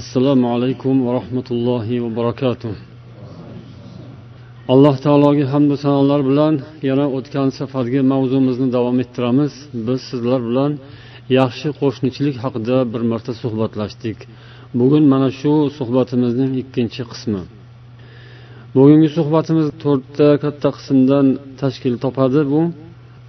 [0.00, 2.74] assalomu alaykum va rahmatullohi va barakatuh.
[4.72, 6.54] Alloh taologa hamdu sanolar bilan
[6.88, 9.52] yana o'tgan safargi mavzumizni davom ettiramiz.
[9.86, 10.72] Biz sizlar bilan
[11.38, 14.18] yaxshi qo'shnichilik haqida bir marta suhbatlashdik.
[14.80, 17.42] Bugun mana shu suhbatimizning ikkinchi qismi.
[18.76, 21.26] Bugungi suhbatimiz to'rtta katta qismdan
[21.60, 22.60] tashkil topadi bu.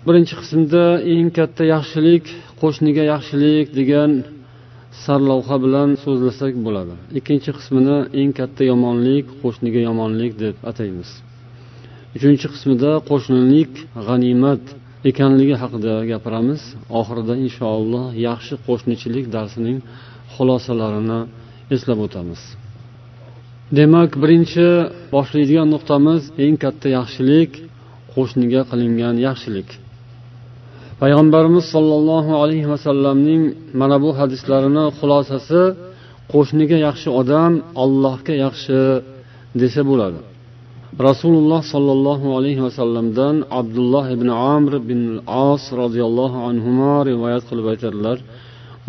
[0.06, 2.26] Birinchi qismda eng katta yaxshilik
[2.62, 4.12] qo'shniga yaxshilik degan
[5.06, 6.96] sarlavha bilan so'zlasak bo'ladi.
[7.20, 11.10] Ikkinchi qismini eng katta yomonlik qo'shniga yomonlik deb ataymiz.
[12.18, 13.72] Uchinchi qismida qo'shnilik
[14.08, 14.64] g'animat
[15.10, 16.62] ekanligi haqida gapiramiz.
[17.00, 19.78] Oxirida inshaalloh yaxshi qo'shnichilik darsining
[20.36, 21.20] xulosalarini
[21.76, 22.42] eslab o'tamiz.
[23.78, 24.68] Demak birinchi
[25.16, 27.52] boshlaydigan nuqtamiz eng katta yaxshilik
[28.14, 29.70] qo'shniga qilingan yaxshilik.
[31.04, 33.44] Payg'ambarimiz sollallohu alayhi vasallamning
[33.80, 35.62] mana bu hadislarini xulosasi
[36.34, 38.80] qo'shniga yaxshi odam allohga yaxshi
[39.62, 40.20] desa bo'ladi.
[41.08, 45.02] Rasululloh sollallohu alayhi vasallamdan abdulloh ibn amr bin
[45.52, 46.72] as roziyallohu anhu
[47.10, 48.18] rivoyat qilib aytadilar.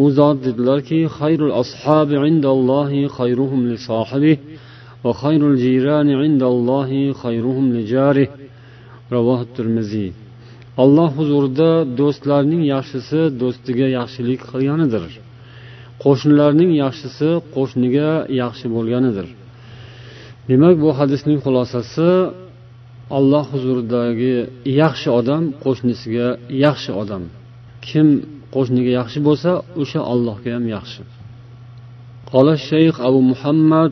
[0.02, 3.76] U zot dedilarki xayrul ashabi indallohi xayruhum li
[5.04, 8.28] va xayrul jirani indallohi xayruhum li jarih
[9.14, 10.10] ravohi termiziy
[10.83, 15.03] alloh huzurida do'stlarning yaxshisi do'stiga yaxshilik qilganidir
[16.03, 19.27] qo'shnilarning yaxshisi qo'shniga yaxshi bo'lganidir
[20.49, 22.09] demak bu hadisning xulosasi
[23.17, 24.35] alloh huzuridagi
[24.81, 26.27] yaxshi odam qo'shnisiga
[26.65, 27.23] yaxshi odam
[27.87, 28.07] kim
[28.55, 31.03] qo'shniga yaxshi bo'lsa o'sha allohga ham yaxshi
[32.33, 33.91] قال الشيخ أبو محمد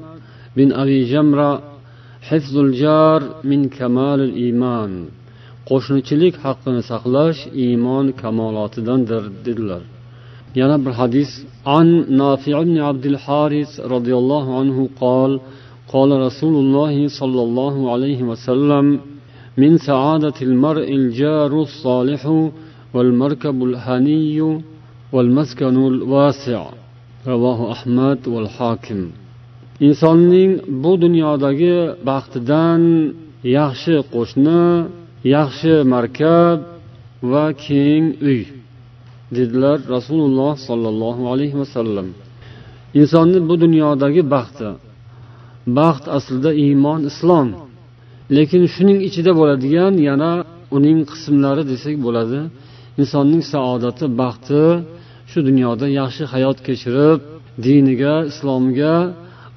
[0.58, 1.52] بن أبي جمرة
[2.22, 4.92] حفظ الجار من كمال الإيمان
[5.70, 9.84] qo'shnichilik haqqini saqlash iymon kamolotidandir dedilar
[10.60, 11.30] yana bir hadis
[11.78, 11.88] an
[12.22, 15.32] nafi ibn abdul haris roziyallohu anhu qol
[15.96, 18.86] قال رسول الله صلى الله عليه وسلم
[19.58, 22.22] من سعادة المرء الجار الصالح
[22.94, 24.38] والمركب الهني
[25.14, 26.62] والمسكن الواسع
[27.28, 29.02] رواه أحمد والحاكم
[29.88, 30.52] insonning
[30.84, 31.78] bu dunyodagi
[32.10, 32.82] baxtidan
[33.58, 34.64] yaxshi qo'shni
[35.25, 36.59] yaxshi markab
[37.33, 38.43] va keng uy
[39.37, 42.09] dedilar rasululloh sollallohu alayhi vasallam
[43.01, 44.69] insonni bu dunyodagi baxti
[45.79, 47.49] baxt aslida iymon islom.
[48.37, 50.33] Lekin shuning ichida bo'ladigan yana
[50.77, 52.41] uning qismlari desak bo'ladi
[53.01, 54.63] insonning saodati baxti
[55.31, 57.19] shu dunyoda yaxshi hayot kechirib
[57.65, 58.95] diniga islomiga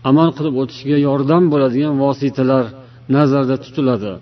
[0.09, 2.65] amal qilib o'tishiga yordam bo'ladigan vositalar
[3.15, 4.13] nazarda tutiladi.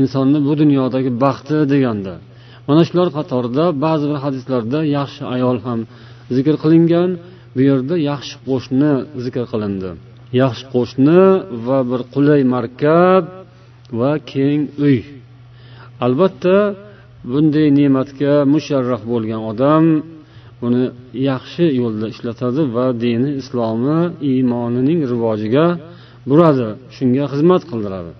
[0.00, 2.14] Insonni bu dunyodagi baxti deganda.
[2.68, 5.80] Mana shular qatorida ba'zi bir hadislarda yaxshi ayol ham
[6.36, 7.10] zikr qilingan
[7.54, 8.92] bu yerda yaxshi qo'shni
[9.24, 9.90] zikr qilindi.
[10.42, 11.22] Yaxshi qo'shni
[11.66, 13.24] va bir qulay markab
[14.00, 14.98] va keng uy.
[16.06, 16.56] Albatta
[17.30, 19.84] bunday ne'matga musharraf bo'lgan odam
[20.60, 20.84] buni
[21.30, 23.98] yaxshi yo'lda ishlatadi va dini islomi
[24.32, 25.66] iymonining rivojiga
[26.28, 28.12] buradi shunga xizmat qildiradi.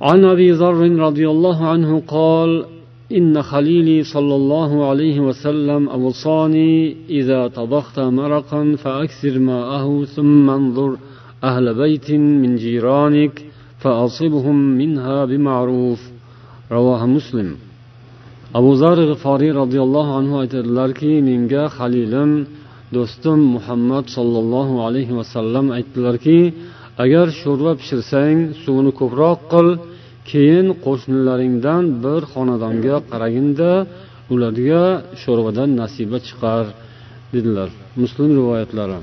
[0.00, 2.64] عن أبي ذر رضي الله عنه قال
[3.12, 10.96] إن خليلي صلى الله عليه وسلم أوصاني إذا طبخت مرقا فأكثر ماءه ثم انظر
[11.44, 13.44] أهل بيت من جيرانك
[13.78, 16.00] فأصبهم منها بمعروف.
[16.72, 17.56] رواه مسلم.
[18.54, 22.30] abu zar g'iforiy roziyallohu anhu aytadilarki menga halilim
[22.96, 26.38] do'stim muhammad sollallohu alayhi vasallam aytdilarki
[27.04, 29.68] agar sho'rva pishirsang suvini ko'proq qil
[30.30, 33.70] keyin qo'shnilaringdan bir xonadonga qaraginda
[34.34, 34.84] ularga
[35.22, 36.64] sho'rvadan nasiba chiqar
[37.34, 37.68] dedilar
[38.02, 38.98] muslim rivoyatlari.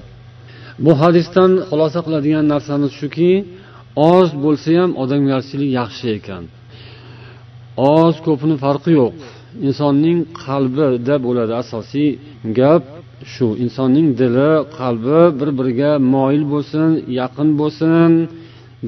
[0.86, 3.32] Bu hadisdan xulosa qiladigan narsamiz shuki
[4.14, 6.44] oz bo'lsa ham odamgarchilik yaxshi ekan.
[7.98, 9.16] Oz ko'pni farqi yo'q.
[9.68, 12.10] Insonning qalbida bo'ladi asosiy
[12.60, 12.84] gap
[13.33, 16.91] shu insonning dili qalbi bir biriga moyil bo'lsin
[17.21, 18.11] yaqin bo'lsin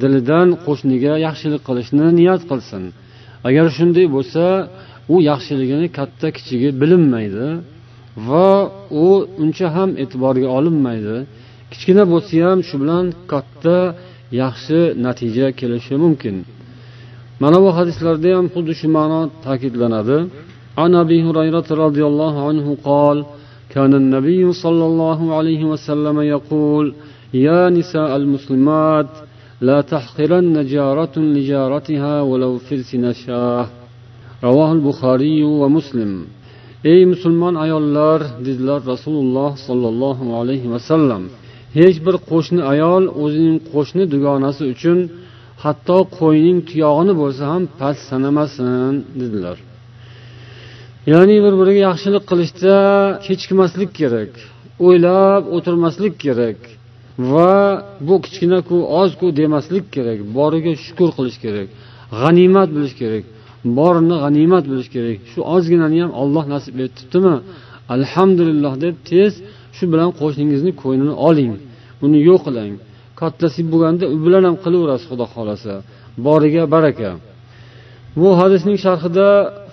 [0.03, 2.83] dilidan qo'shniga yaxshilik qilishni niyat qilsin
[3.49, 4.45] agar shunday bo'lsa
[5.13, 7.49] u yaxshiligini katta kichigi bilinmaydi
[8.29, 8.49] va
[9.05, 9.07] u
[9.43, 11.17] uncha ham e'tiborga olinmaydi
[11.73, 13.79] kichkina bo'lsa ham shu bilan katta
[14.43, 16.37] yaxshi natija kelishi mumkin
[17.43, 20.19] mana bu hadislarda ham xuddi shu ma'no ta'kidlanadi
[20.83, 23.17] عن ابي هريره رضي الله عنه قال
[23.75, 26.95] كان النبي صلى الله عليه وسلم يقول
[27.35, 29.11] يا نساء المسلمات
[29.61, 33.67] لا تحقرن جارة لجارتها ولو فرس نشاه
[34.45, 36.13] رواه البخاري ومسلم
[36.93, 41.23] ey musulmon ayollar dedilar rasululloh sollallohu alayhi vasallam
[41.79, 44.99] hech bir qo'shni ayol o'zining qo'shni dugonasi uchun
[45.65, 49.57] hatto qo'yning tuyog'ini bo'lsa ham past sanamasin dedilar
[51.14, 52.76] Ya'ni bir biriga yaxshilik qilishda
[53.26, 54.32] kechikmaslik kerak
[54.88, 56.60] o'ylab o'tirmaslik kerak
[57.32, 57.52] va
[58.08, 61.68] bu kichkinaku ozku demaslik kerak boriga shukur qilish kerak
[62.20, 63.26] g'animat bilish kerak
[63.78, 65.18] borini g'animat bilish kerak.
[65.32, 67.36] Shu ozginani ham olloh nasib etibdimi?
[67.96, 69.34] Alhamdulillah deb tez
[69.78, 71.54] shu bilan qo'shningizni ko'nglini oling
[72.06, 72.74] uni yo'q qiling
[73.20, 75.74] kattasi bo'lganda u bilan ham qilaverasiz xudo xohlasa.
[76.26, 77.10] Boriga baraka.
[78.20, 79.28] Bu hadisning sharhida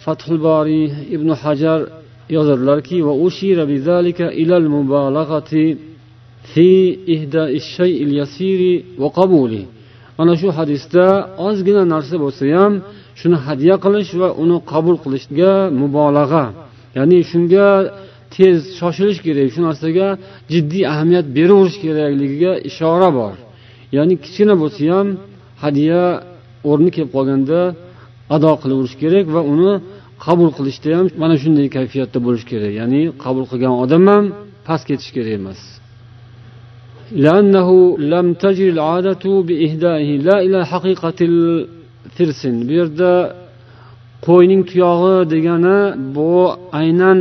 [0.04, 1.80] fathul boriy ibn hajar
[2.34, 2.96] yozadilarki
[10.18, 11.06] mana shu hadisda
[11.46, 12.72] ozgina narsa bo'lsa ham
[13.20, 16.44] shuni hadya qilish va uni qabul qilishga mubolag'a.
[16.96, 17.68] Ya'ni shunga
[18.34, 20.08] tez shoshilish kerak shu narsaga
[20.52, 23.34] jiddiy ahamiyat beraverish kerakligiga ishora bor.
[23.96, 25.08] Ya'ni kichkina bo'lsa ham
[25.64, 26.02] hadya
[26.70, 27.60] o'rni kelib qolganda
[28.34, 29.72] ado qilaverish kerak va uni
[30.25, 34.23] qabul qilishda ham mana shunday kayfiyatda bo'lish kerak ya'ni qabul qilgan odam ham
[34.67, 35.61] past ketish kerak emas
[37.25, 43.11] لأنه لم تجري العادة بإهدائه لا إلى حقيقة الفرسن bu yerda
[44.27, 45.79] qo'yning tuyog'i degani
[46.15, 46.31] bu
[46.79, 47.19] aynan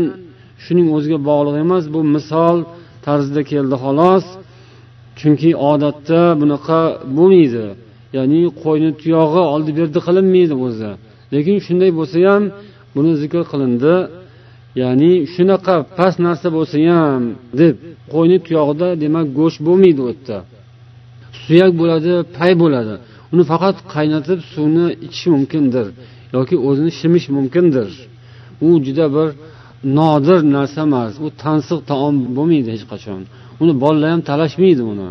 [0.65, 2.59] shuning o'ziga bog'liq emas bu misol
[3.07, 4.25] tarzida keldi xolos
[5.19, 6.81] chunki odatda bunaqa
[7.17, 7.67] bo'lmaydi
[8.17, 10.91] ya'ni qo'yni tuyog'i oldi berdi qilinmaydi o'zi
[11.35, 12.45] lekin shunday bo'lsa ham
[12.96, 13.96] buni zikr qilindi.
[14.82, 17.24] Ya'ni shunaqa past narsa bo'lsa ham
[17.62, 17.76] deb
[18.14, 20.38] qo'yni tuyog'ida demak go'sht bo'lmaydi u yerda.
[21.44, 22.96] Suyak bo'ladi pay bo'ladi.
[23.34, 25.88] Uni faqat qaynatib suvni ichish mumkindir
[26.36, 27.90] yoki o'zini shimish mumkindir.
[28.68, 29.28] U juda bir
[29.98, 31.14] nodir narsa emas.
[31.26, 33.22] U tansiq taom bo'lmaydi hech qachon.
[33.62, 35.10] Uni bolalar ham talashmaydi uni.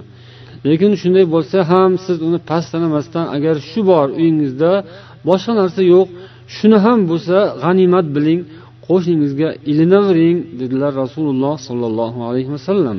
[0.69, 4.71] Lekin shunday bo'lsa ham siz uni past sanamasdan agar shu bor uyingizda
[5.29, 6.07] boshqa narsa yo'q
[6.57, 8.41] shuni ham bo'lsa g'animat biling
[8.87, 12.99] qo'shningizga ilinavering dedilar rasululloh sollallohu alayhi vasallam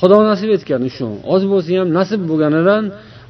[0.00, 1.08] xudo nasib etgani shu.
[1.34, 2.82] Oz bo'lsa ham nasib bo'lganidan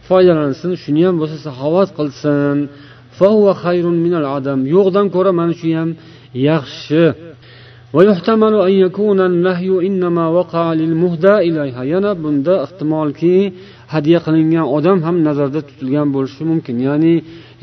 [0.08, 2.56] foydalansin shuni ham bo'lsa saxovat qilsin.
[4.74, 5.90] Yo'qdan ko'ra mana shu ham
[6.48, 7.04] yaxshi.
[11.92, 13.36] Yana bunda ehtimolki
[13.92, 16.76] hadya qilingan odam ham nazarda tutilgan bo'lishi mumkin.
[16.88, 17.14] Ya'ni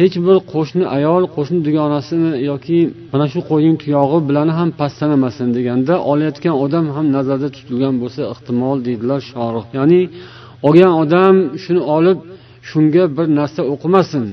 [0.02, 2.78] hech bir qo'shni ayol qo'shni dugonasini yoki
[3.12, 8.22] mana shu qo'yning tuyog'i bilan ham past sanamasin deganda olayotgan odam ham nazarda tutilgan bo'lsa
[8.34, 10.02] ehtimol deydilar shorih ya'ni
[10.68, 12.20] olgan odam shuni olib
[12.70, 14.26] shunga bir narsa o'qimasin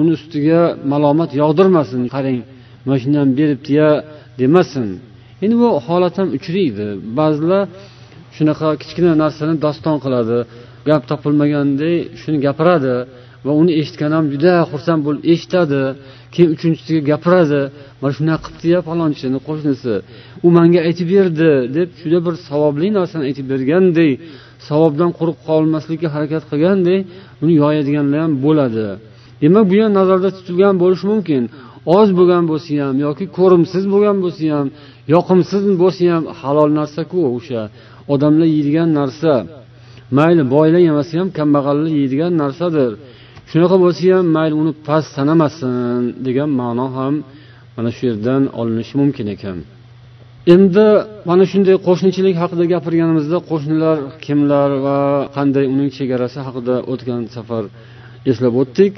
[0.00, 0.60] uni ustiga
[0.92, 2.40] malomat yog'dirmasin qarang
[2.84, 3.88] mana shundan beribdiya
[4.40, 4.88] demasin.
[5.44, 6.86] Endi bu holat ham uchraydi.
[7.18, 7.62] Ba'zilar
[8.36, 10.38] shunaqa kichkina narsani doston qiladi.
[10.88, 12.96] Gap topilmaganday shuni gapiradi
[13.46, 15.82] va uni eshitgan ham juda xursand bo'lib eshitadi.
[16.34, 17.60] Keyin uchinchisiga gapiradi
[18.00, 19.94] mana shunaqa qilibdiya falonchini qo'shnisi
[20.46, 24.10] u manga aytib berdi deb juda bir savobli narsani aytib berganday
[24.68, 26.98] savobdan quruq qolmaslikka harakat qilganday
[27.42, 28.86] uni yoyadiganlar ham bo'ladi.
[29.42, 31.42] Demak bu ham nazarda tutilgan bo'lishi mumkin.
[31.98, 34.66] Oz bo'lgan bo'lsa ham yoki ko'rimsiz bo'lgan bo'lsa ham
[35.14, 37.62] yoqimsiz bo'lsa ham halol narsaku o'sha
[38.12, 39.32] odamlar yeydigan narsa.
[40.18, 42.92] Mayli boylar yemasa ham kambag'allar yeydigan narsadir.
[43.50, 47.14] Shunaqa bo'lsa ham mayli uni past sanamasin degan ma'no ham
[47.76, 49.58] mana shu yerdan olinishi mumkin ekan.
[50.54, 50.86] Endi
[51.28, 54.98] mana shunday qo'shnichilik haqida gapirganimizda qo'shnilar kimlar va
[55.36, 57.64] qanday uning chegarasi haqida o'tgan safar
[58.30, 58.94] eslab o'tdik.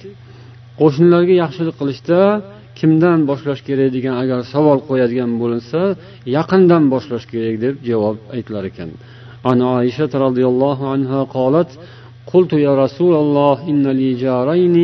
[0.81, 2.21] Qo'shnilarga yaxshilik qilishda
[2.79, 5.81] kimdan boshlash kerak degan agar savol qo'yadigan bo'linsa
[6.37, 8.91] yaqindan boshlash kerak deb javob aytilar ekan.
[9.50, 11.70] عن عائشة رضي الله عنها قالت
[12.34, 14.78] قلت يا رسول الله إن لي جارين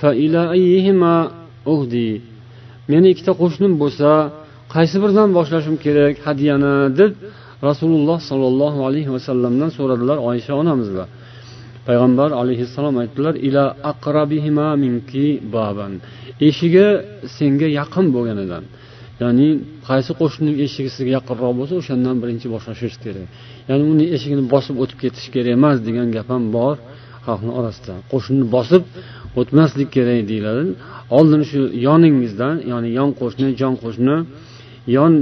[0.00, 1.14] فإلى أيهما
[1.72, 2.12] أهدي
[2.92, 4.10] meni ikkita qo'shnim bo'lsa
[4.74, 7.12] qaysi biridan boshlashim kerak hadyani deb
[7.68, 11.08] rasululloh sollallohu alayhi vasallamdan so'radilar oysha onamizlar
[11.86, 15.92] payg'ambar alayhissalom aytdilar ila aqrabihima minki baban
[16.48, 16.88] eshigi
[17.36, 18.64] senga yaqin bo'lganidan
[19.22, 19.48] ya'ni
[19.88, 23.26] qaysi qo'shnining eshigi sizga yaqinroq bo'lsa o'shandan birinchi boshlash kerak
[23.69, 26.75] Ya'ni uni eshigini bosib o'tib ketish kerak emas degan gap ham bor.
[27.27, 28.83] Xalqni orasida qo'shnini bosib
[29.39, 30.63] o'tmaslik kerak deyiladi.
[31.17, 34.17] Oldin shu yoningizdan ya'ni yon qo'shni jon qo'shni
[34.95, 35.13] yon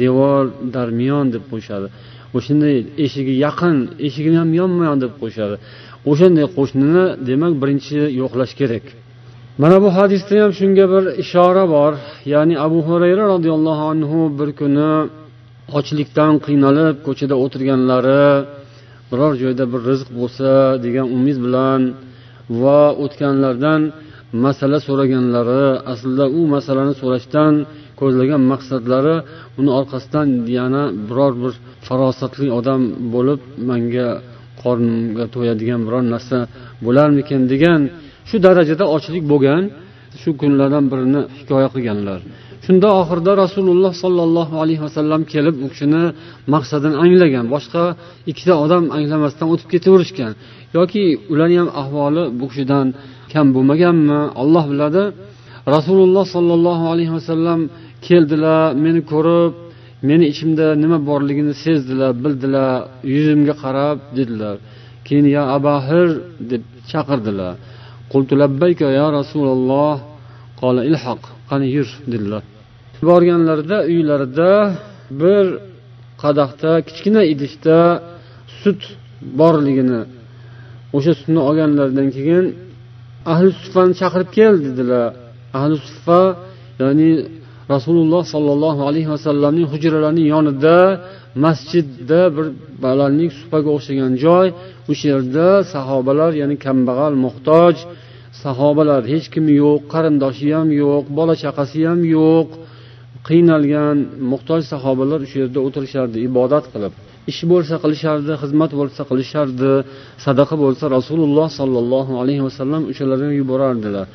[0.00, 0.42] devor
[0.74, 1.88] darmiyon deb qo'yishadi
[2.36, 5.56] o'shanday eshigi yaqin eshigini ham yonma yon deb qo'yishadi
[6.10, 8.86] o'shanday qo'shnini demak birinchi yo'qlash kerak.
[9.62, 11.92] Mana bu hadisda ham shunga bir ishora bor.
[12.34, 14.90] Ya'ni abu hurayra roziyallohu anhu bir kuni
[15.78, 18.26] ochlikdan qiynalib ko'chada o'tirganlari
[19.10, 20.50] biror joyda bir rizq bo'lsa
[20.84, 21.80] degan umid bilan
[22.62, 23.80] va o'tganlardan
[24.44, 27.52] masala so'raganlari aslida u masalani so'rashdan
[28.00, 29.16] ko'zlagan maqsadlari
[29.60, 31.52] uni orqasidan yana biror bir
[31.86, 32.80] farosatli odam
[33.14, 34.08] bo'lib manga
[34.62, 36.38] qornimga to'yadigan biror narsa
[36.86, 37.80] bo'larmikin degan
[38.28, 39.62] shu darajada ochlik bo'lgan
[40.22, 42.20] shu kunlardan birini hikoya qilganlar.
[42.66, 46.04] Shunda oxirida rasululloh sollallohu alayhi vasallam kelib u kishini
[46.54, 47.44] maqsadini anglagan.
[47.54, 47.82] Boshqa
[48.30, 50.32] ikkita odam anglamasdan o'tib ketaverishgan.
[50.76, 52.86] Yoki ularni ham ahvoli bu kishidan
[53.32, 54.20] kam bo'lmaganmi?
[54.42, 55.02] Olloh biladi.
[55.74, 57.60] Rasululloh sollallohu alayhi vasallam
[58.06, 59.52] keldilar meni ko'rib
[60.08, 62.70] meni ichimda nima borligini sezdilar bildilar
[63.14, 64.56] yuzimga qarab dedilar.
[65.06, 66.08] Keyin ya abahir
[66.50, 67.52] deb chaqirdilar.
[68.98, 69.94] Ya rasululloh
[70.60, 72.42] qola ilhoq qani yur dedilar.
[73.08, 74.50] Borganlarida uylarida
[75.22, 75.44] bir
[76.22, 77.78] qadahda kichkina idishda
[78.60, 78.80] sut
[79.40, 80.00] borligini
[80.96, 82.44] o'sha sutni olganlaridan keyin
[83.32, 85.08] ahli suffani chaqirib kel dedilar.
[85.58, 86.20] Ahli suffa
[86.82, 87.10] ya'ni
[87.74, 90.78] rasululloh sollallohu alayhi vasallamning hujralarining yonida
[91.44, 92.46] masjidda bir
[92.84, 94.46] balandlik supaga o'xshagan joy
[94.90, 97.74] o'sha yerda sahobalar ya'ni kambag'al muhtoj
[98.42, 102.48] sahobalar hech kimi yo'q qarindoshi ham yo'q bola chaqasi ham yo'q.
[103.28, 103.96] Qiynalgan
[104.32, 106.92] muhtoj sahobalar o'sha yerda o'tirishardi ibodat qilib.
[107.32, 109.72] Ish bo'lsa qilishardi xizmat bo'lsa qilishardi
[110.26, 114.06] sadaqa bo'lsa rasululloh sollallohu alayhi vasallam o'shalarga yuborardilar.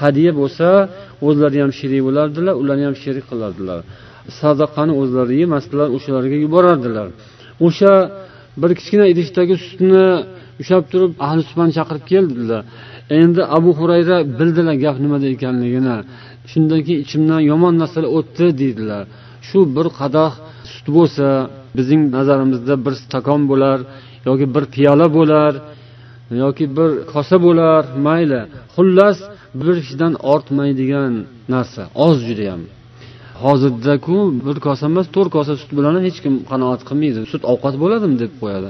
[0.00, 0.68] Hadya bo'lsa
[1.28, 3.80] o'zlari ham sherik bo'lardilar ularni ham sherik qilardilar.
[4.40, 7.06] Sadaqani o'zlari yemasdilar o'shalarga yuborardilar.
[7.66, 7.92] O'sha
[8.62, 10.06] bir kichkina idishdagi sutni
[10.60, 12.62] ushlab turib ahli sufani chaqirib keldilar.
[13.10, 15.96] Endi abu hurayra bildilar gap nimada ekanligini.
[16.50, 19.04] Shundan keyin ichimdan yomon narsalar o'tdi deydilar.
[19.48, 20.32] Shu bir qadah
[20.72, 21.26] sut bo'lsa
[21.76, 23.78] bizning nazarimizda bir stakon bo'lar
[24.28, 25.52] yoki bir piyola bo'lar
[26.42, 27.82] yoki bir kosa bo'lar.
[28.06, 28.40] Mayli
[28.74, 29.18] xullas
[29.60, 31.12] bir kishidan ortmaydigan
[31.52, 32.62] narsa oz judayam.
[33.44, 37.20] Hozirdaku bir kosa emas to'rt kosa sut bilan hech kim qanoat qilmaydi.
[37.32, 38.68] Sut ovqat bo'ladimi deb qo'yadi.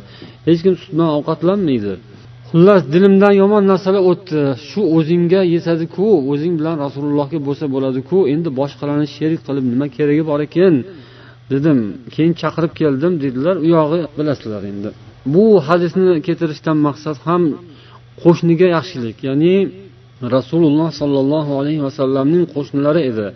[0.48, 1.92] Hech kim sut bilan ovqatlanmaydi.
[2.49, 9.07] xullas dilimdan yomon narsalar o'tdi shu o'zingga yetadiku o'zing bilan rasulullohga bo'lsa bo'ladiku endi boshqalarni
[9.15, 10.75] sherik qilib nima keragi bor ekan
[11.51, 11.79] dedim
[12.13, 14.89] keyin chaqirib keldim dedilar u yog'i bilasizlar endi
[15.33, 17.43] bu hadisni keltirishdan maqsad ham
[18.23, 19.55] qo'shniga yaxshilik ya'ni
[20.35, 23.27] rasululloh sollallohu alayhi vasallamning qo'shnilari edi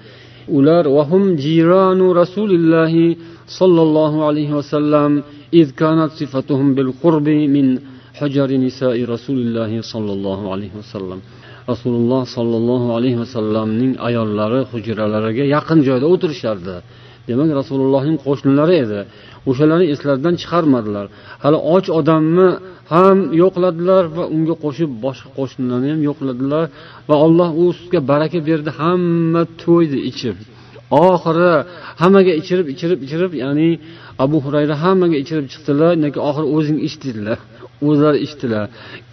[0.57, 3.05] ular vahum jiranu rasulillahi
[3.59, 5.13] sollallohu alayhi vasallam
[5.53, 7.67] إذ كانت صفتهم بالقرب من
[8.21, 11.19] حجر نساء رسول الله صلى الله عليه وسلم
[11.71, 16.75] rasululloh sollallohu alayhi vasallamning ayollari hujralariga yaqin joyda o'tirishardi
[17.29, 18.99] demak rasulullohning qo'shnilari edi
[19.49, 21.05] o'shalarni eslaridan chiqarmadilar
[21.43, 22.47] hali och odamni
[22.93, 26.63] ham yo'qladilar va unga qo'shib boshqa qo'shnilarni ham yo'qladilar
[27.09, 30.37] va alloh u sutga baraka berdi hamma to'ydi ichib
[31.07, 31.51] oxiri
[32.01, 33.69] hammaga ichirib ichirib ichirib ya'ni
[34.23, 37.39] abu hurayra hammaga ichirib chiqdilar keyin oxiri o'zing ich dedilar
[37.88, 38.64] O'zlari ichdilar.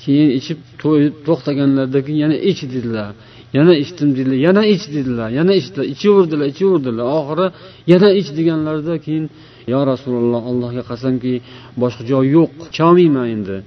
[0.01, 3.11] Keyin ichib to'yib to'xtaganlaridan keyin yana ich dedilar.
[3.57, 5.85] Yana ichdim dedilar yana ich dedilar yana ichdilar.
[5.93, 7.05] Ichaverdilar ichaverdilar.
[7.19, 7.47] Oxiri
[7.91, 9.25] yana ich deganlarida keyin
[9.73, 11.33] yo rasululloh allohga qasamki
[11.81, 13.57] boshqa joy yo'q icholmayman endi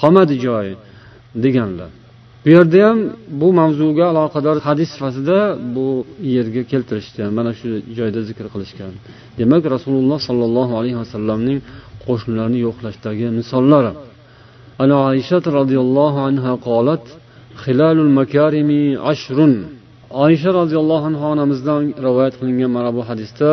[0.00, 0.66] qolmadi joy
[1.44, 1.90] deganlar.
[2.44, 2.98] Bu yerda ham
[3.40, 5.38] bu mavzuga aloqador hadis sifatida
[5.76, 5.86] bu
[6.36, 8.92] yerga keltirishdi mana shu joyda zikr qilishgan.
[9.38, 11.58] Demak rasululloh sollallohu alayhi vasallamning
[12.06, 13.92] qo'shnilarni yo'qlashdagi misollari
[14.81, 17.05] عن عائشة رضي الله عنها قالت
[17.63, 18.71] خلال المكارم
[19.07, 19.37] عشر
[20.23, 23.51] oysha roziyallohu anhu onamizdan rivoyat qilingan mana bu hadisda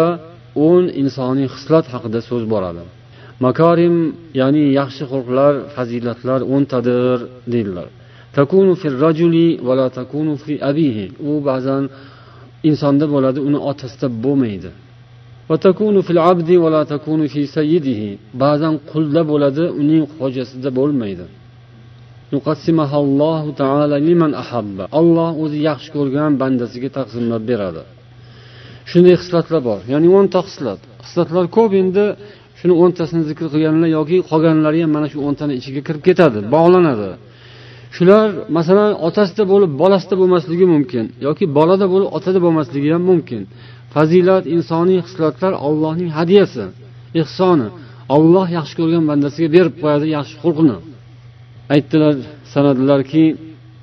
[0.66, 2.83] o'n insoniy xislat haqida so'z boradi
[3.47, 3.97] makorim
[4.40, 7.19] ya'ni yaxshi xulqlar fazilatlar o'ntadir
[7.52, 7.87] deydilar
[8.38, 11.83] takunu fil rajuli va la takunu fi abihi u ba'zan
[12.69, 14.71] insonda bo'ladi uni otasida bo'lmaydi
[18.44, 21.25] Ba'zan qulda bo'ladi uning xo'jasida bo'lmaydi.
[25.00, 27.84] olloh o'zi yaxshi ko'rgan bandasiga taqsimlab beradi.
[28.92, 32.06] Shunday xislatlar bor ya'ni o'nta xislat xislatlar ko'p endi
[32.60, 37.10] shuni o'ntasini zikr qilganlar yoki qolganlari ham mana shu o'ntani ichiga kirib ketadi bog'lanadi.
[37.96, 38.27] Shular
[38.58, 43.42] masalan otasida bo'lib bolasida bo'lmasligi mumkin yoki bolada bo'lib otada bo'lmasligi ham mumkin.
[43.94, 46.63] Fazilat insoniy xislatlar allohning hadyasi
[47.22, 47.67] ehsoni
[48.15, 50.77] olloh yaxshi ko'rgan bandasiga berib qo'yadi yaxshi xulqni
[51.74, 52.13] aytdilar
[52.53, 53.25] sanadilarki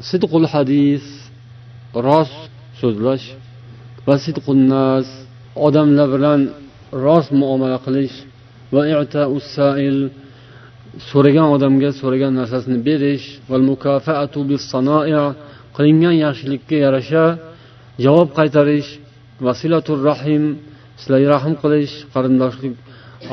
[0.08, 1.04] sidqul hadis
[2.06, 2.40] rost
[2.80, 3.26] so'zlash
[4.06, 5.06] va sidqunnas
[5.66, 6.40] odamlar bilan
[7.04, 8.16] rost muomala qilish
[8.74, 8.82] va
[11.10, 13.26] so'ragan odamga so'ragan narsasini berish
[15.76, 17.24] qilingan yaxshilikka yarasha
[18.04, 18.90] javob qaytarish
[19.46, 20.44] vasilatur rahim
[21.00, 22.74] sizlarga rahm qilish qarindoshlik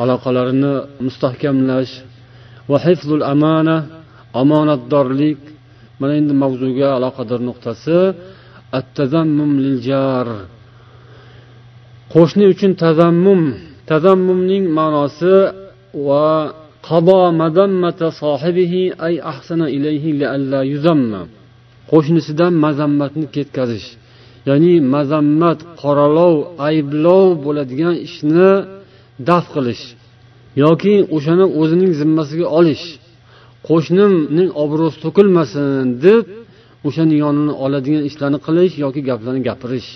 [0.01, 0.73] aloqalarini
[1.05, 1.93] mustahkamlash
[2.71, 3.77] va hifzul amana
[4.41, 5.39] omonatdorlik
[5.99, 7.99] mana endi mavzuga aloqador nuqtasi
[12.13, 13.41] qo'shni uchun tazammum
[13.91, 15.35] tazammumning ma'nosi
[16.07, 16.27] va
[16.89, 20.09] qado madammata sohibihi ay ahsana ilayhi
[21.91, 23.87] qo'shnisidan mazammatni ketkazish.
[24.49, 26.35] Ya'ni mazammat qoralov
[26.67, 28.49] ayblov bo'ladigan ishni
[29.29, 29.83] daf qilish
[30.63, 32.85] yoki o'shani o'zining zimmasiga olish.
[33.67, 35.67] Qo'shnimning obro'si to'kilmasin
[36.05, 36.25] deb
[36.87, 39.89] o'shani yonini oladigan ishlarni qilish yoki gaplarni gapirish.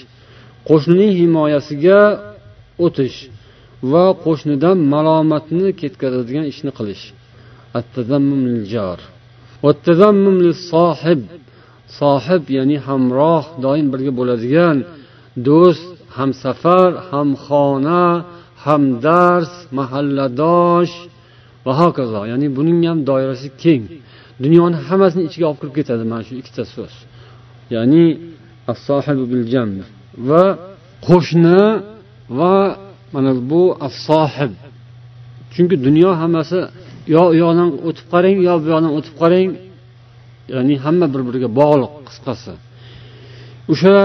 [0.70, 2.00] Qo'shnining himoyasiga
[2.86, 3.18] o'tish
[3.92, 7.04] va qo'shnidan malomatni ketkazadigan ishni qilish.
[12.00, 14.78] Sohib ya'ni hamroh doim birga bo'ladigan
[15.48, 15.88] do'st
[16.18, 18.06] hamsafar hamxona
[18.66, 20.94] hamdars mahalladosh
[21.66, 22.22] va hokazo.
[22.32, 23.84] Ya'ni buning ham doirasi keng.
[24.44, 26.94] Dunyoni hammasini ichiga olib kirib ketadi mana shu ikkita so'z.
[27.76, 28.06] Ya'ni
[30.30, 30.44] va
[31.08, 31.64] qo'shni
[32.38, 32.56] va
[33.14, 34.52] mana bu afsohib
[35.54, 36.60] chunki dunyo hammasi
[37.16, 39.50] yo u yoqdan o'tib qarang yo bu yoqdan o'tib qarang
[40.54, 42.54] ya'ni hamma bir biriga bog'liq qisqasi.
[43.74, 43.98] O'sha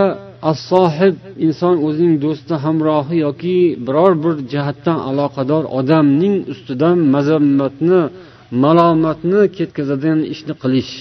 [0.50, 8.02] as sohib inson o'zining do'sti hamrohi yoki biror bir jihatdan aloqador odamning ustidan mazammatni
[8.64, 10.92] malomatni ketkazadigan ishni qilish.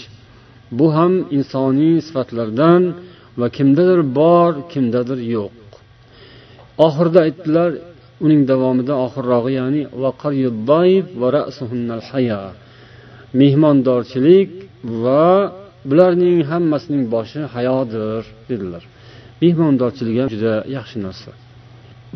[0.78, 2.82] Bu ham insoniy sifatlardan
[3.39, 5.54] va kimdadir bor kimdadir yo'q.
[6.86, 7.69] Oxirida aytdilar
[8.25, 9.82] uning davomida oxirrog'i ya'ni
[13.41, 14.49] mehmondorchilik
[14.83, 15.53] va
[15.89, 18.83] bularning hammasining boshi hayodir dedilar.
[19.41, 21.31] Mehmondorchilik ham juda yaxshi narsa.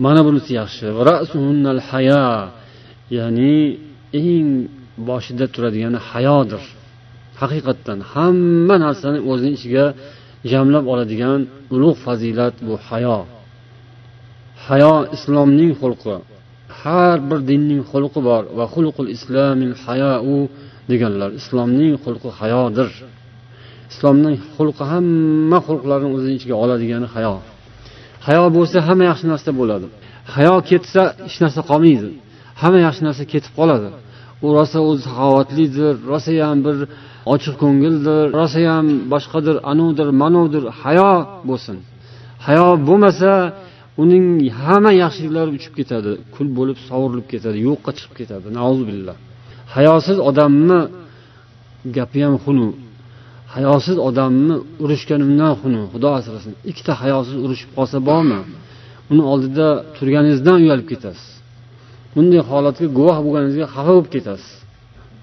[0.04, 0.86] Mana bunisi yaxshi.
[3.18, 3.56] Ya'ni
[4.22, 4.50] eng
[5.10, 6.64] boshida turadigani hayodir.
[7.42, 9.86] Haqiqatdan hamma narsani o'zini ichiga
[10.52, 11.40] jamlab oladigan
[11.76, 13.20] ulug' fazilat bu hayo.
[14.66, 16.16] Hayo islomning xulqi.
[16.80, 20.38] Har bir dinning xulqi bor va xulqul islomil hayau
[20.92, 22.90] deganlar islomning xulqi hayodir
[23.94, 27.36] islomning xulqi hamma xulqlarni o'zini ichiga oladigani hayo.
[28.28, 29.88] Hayo bo'lsa hamma yaxshi narsa bo'ladi.
[30.36, 32.10] Hayo ketsa hech narsa qolmaydi.
[32.62, 33.90] Hamma yaxshi narsa ketib qoladi.
[34.46, 36.78] U rosa o'zi saxovatlidir rosayam bir
[37.34, 41.12] ochiq ko'ngildir rosayam boshqadir anuvdir manuvdir hayo
[41.50, 41.78] bo'lsin.
[42.46, 43.32] Hayo bo'lmasa
[44.04, 44.26] uning
[44.64, 46.12] hamma yaxshiliklari uchib ketadi.
[46.34, 48.46] Kul bo'lib sovurilib ketadi yo'qqa chiqib ketadi.
[48.90, 49.18] Billah
[49.76, 50.80] hayosiz odamni
[51.98, 52.74] gapi ham xunuk
[53.56, 56.54] hayosiz odamni urishganimdan xunuk xudo asrasin.
[56.70, 58.40] Ikkita hayosiz urushib qolsa bormi?
[59.12, 61.28] Uni oldida turganingizdan uyalib ketasiz.
[62.16, 64.52] Bunday holatga guvoh bo'lganingizga xafa bo'lib ketasiz.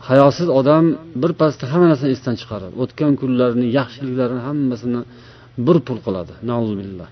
[0.08, 0.84] Hayosiz odam
[1.22, 2.74] birpasda hamma narsani esdan chiqaradi.
[2.82, 5.00] O'tgan kunlarini yaxshiliklarini hammasini
[5.66, 6.32] bir pul qiladi.
[6.80, 7.08] Billah.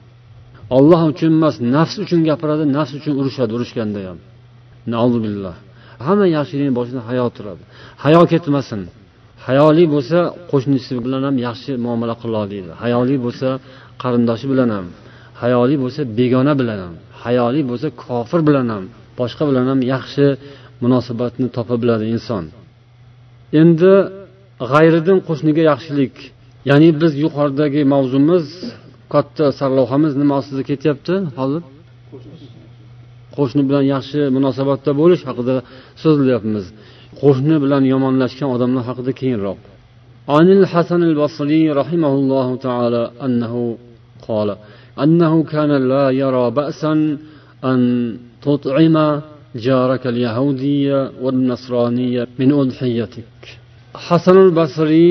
[0.77, 4.19] Olloh uchun emas nafs uchun gapiradi nafs uchun urushadi urushganda ham.
[5.27, 5.57] Billah.
[6.07, 7.63] Hamma yaxshilikni boshida hayo turadi.
[8.05, 8.83] Hayo ketmasin.
[9.47, 10.19] Hayoli bo'lsa
[10.51, 13.49] qo'shnisi bilan ham yaxshi muomala qila oladi hayoli bo'lsa
[14.03, 14.87] qarindoshi bilan ham
[15.43, 18.85] hayoli bo'lsa begona bilan ham hayoli bo'lsa kofir bilan ham
[19.21, 20.27] boshqa bilan ham yaxshi
[20.83, 22.45] munosabatni topa biladi inson.
[23.61, 23.93] Endi
[24.73, 26.15] g'ayridin qo'shniga yaxshilik
[26.71, 28.47] ya'ni biz yuqoridagi mavzumiz
[29.13, 31.63] katta sarlavhamiz nima ostida ketyapti hozir
[33.39, 35.57] qo'shni bilan yaxshi munosabatda bo'lish haqida
[36.03, 36.65] so'zlayapmiz
[37.23, 39.61] qo'shni bilan yomonlashgan odamlar haqida keyinroq
[40.37, 43.55] عن الحسن البصري رحمه الله تعالى أنه
[44.29, 44.49] قال
[45.05, 46.93] أنه كان لا يرى بأسا
[47.71, 47.81] أن
[48.47, 48.97] تطعم
[49.67, 50.85] جارك اليهودي
[51.23, 53.43] والنصراني من أضحيتك
[54.07, 55.09] حسن البصري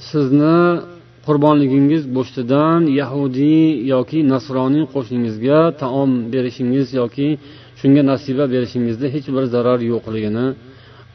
[0.00, 0.80] sizni
[1.28, 3.64] qurbonligingiz go'shtidan yahudiy
[3.94, 7.28] yoki nasroniy qo'shningizga taom berishingiz yoki
[7.80, 10.46] shunga nasiba berishingizda hech bir zarar yo'qligini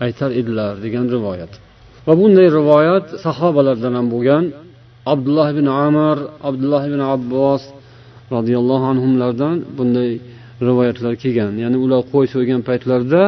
[0.06, 1.52] aytar edilar degan rivoyat.
[2.08, 4.44] Va bunday rivoyat sahobalardan ham bo'lgan
[5.14, 6.18] abdulloh ibn amir
[6.50, 7.64] abdulloh ibn abbos
[8.36, 10.12] roziyallohu anhulardan bunday
[10.68, 11.52] rivoyatlar kelgan.
[11.64, 13.22] Ya'ni ular qo'y so'ygan paytlarida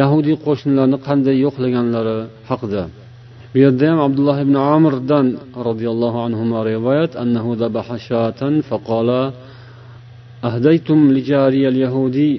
[0.00, 2.18] yahudiy qo'shnilarni qanday yo'qlaganlari
[2.50, 2.82] haqida.
[3.52, 5.26] Bu yerda ham abdulloh ibn omirdan
[5.68, 7.50] roziyallohu anhu rivoyat annahu
[8.08, 9.22] shatan faqala
[10.48, 11.00] ahdaytum
[11.84, 12.32] yahudiy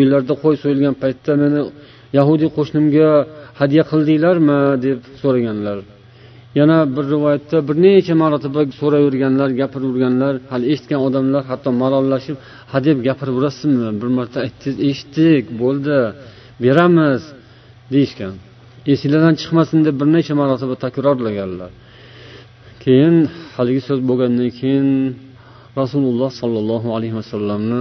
[0.00, 1.60] uylarda qo'y so'yilgan paytda meni
[2.18, 3.10] yahudiy qo'shnimga
[3.60, 4.60] hadya qildinglarmi?
[4.86, 5.78] deb so'raganlar.
[6.58, 12.36] Yana bir rivoyatda bir necha marotaba so'rayverganlar gapiraverganlar hali eshitgan odamlar hatto malollashib
[12.74, 15.98] hadeb gapiraverasizmi bir marta aytdingiz eshitdik bo'ldi
[16.64, 17.22] beramiz
[17.94, 18.34] deyishgan.
[18.92, 21.70] Esinglardan chiqmasin deb bir necha marotaba takrorlaganlar
[22.84, 23.14] keyin
[23.56, 24.88] haligi so'z bo'lgandan keyin
[25.80, 27.80] rasululloh sollallohu alayhi vasallamni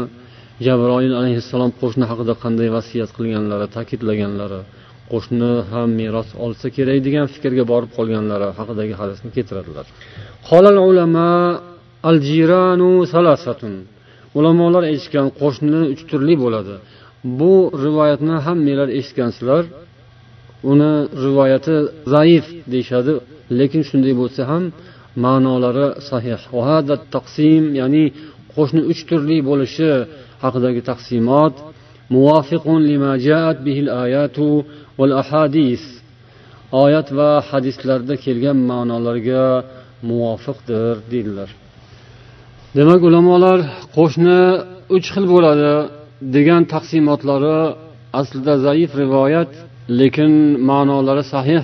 [0.66, 4.62] jabroil alayhissalom qo'shni haqida qanday vasiyat qilganlari ta'kidlaganlari
[5.12, 9.86] qo'shni ham meros olsa kerak degan fikrga borib qolganlari haqidagi hadisni keltiradilar.
[14.40, 16.76] Ulamolar aytishgan qo'shni uch turli bo'ladi.
[17.40, 17.54] Bu
[17.86, 19.64] rivoyatni hammanglar eshitgansizlar
[20.72, 20.94] uni
[21.26, 21.76] rivoyati
[22.14, 23.14] zaif deyishadi
[23.60, 24.64] lekin shunday bo'lsa ham
[25.26, 26.40] ma'nolari sahih.
[27.16, 28.06] Taqsim ya'ni
[28.56, 29.92] qo'shni uch turli bo'lishi
[30.44, 31.54] haqidagi taqsimot
[36.84, 39.46] oyat va hadislarda kelgan ma'nolarga
[40.10, 41.50] muvofiqdir deydilar.
[42.78, 43.60] Demak ulamolar
[43.98, 44.40] qo'shni
[44.96, 45.72] uch xil bo'ladi
[46.36, 47.60] degan taqsimotlari
[48.20, 49.52] aslida zaif rivoyat
[49.90, 50.32] lekin
[50.70, 51.64] ma'nolari sahih.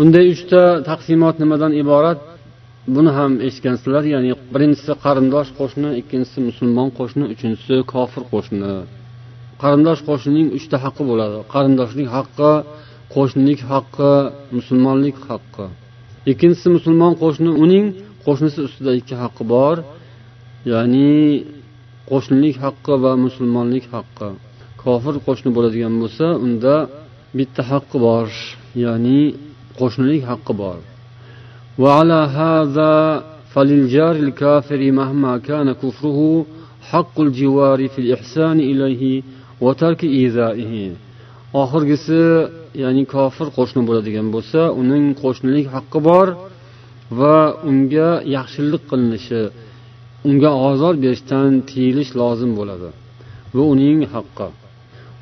[0.00, 2.20] Unday uchta taqsimot nimadan iborat?
[2.94, 8.72] Buni ham eshitgansizlar ya'ni birinchisi qarindosh qo'shni ikkinchisi musulmon qo'shni uchinchisi kofir qo'shni.
[9.62, 11.38] Qarindosh qo'shnining uchta haqqi bo'ladi.
[11.54, 12.52] Qarindoshlik haqqi
[13.14, 14.12] qo'shnilik haqqi
[14.56, 15.66] musulmonlik haqqi.
[16.32, 17.86] Ikkinchisi musulmon qo'shni uning
[18.26, 19.76] qo'shnisi ustida ikki haqqi bor
[20.72, 21.12] ya'ni
[22.10, 24.28] qo'shnilik haqqi va musulmonlik haqqi.
[24.82, 26.74] Kofir qo'shni bo'ladigan bo'lsa unda
[27.37, 28.27] bitta haqqi bor
[28.83, 29.21] ya'ni
[29.79, 30.79] qo'shnilik haqqi bor
[31.83, 32.93] وعلى هذا
[33.53, 36.19] فللجار الكافر مهما كان كفره
[36.91, 39.03] حق الجوار في الإحسان إليه
[39.61, 40.73] وترك إيذائه
[41.61, 42.21] oxirgisi
[42.83, 46.27] ya'ni kofir qo'shni bo'ladigan bo'lsa uning qo'shnilik haqqi bor
[47.19, 47.37] va
[47.69, 49.41] unga yaxshilik qilinishi
[50.29, 52.89] unga ozor berishdan tiyilish lozim bo'ladi
[53.55, 54.47] bu uning haqqi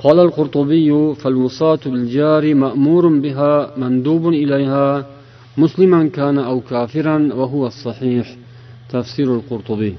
[0.04, 5.06] قال القرطبي فالوصاة بالجار مأمور بها مندوب إليها
[5.58, 8.36] مسلما كان أو كافرا وهو الصحيح
[8.90, 9.94] تفسير القرطبي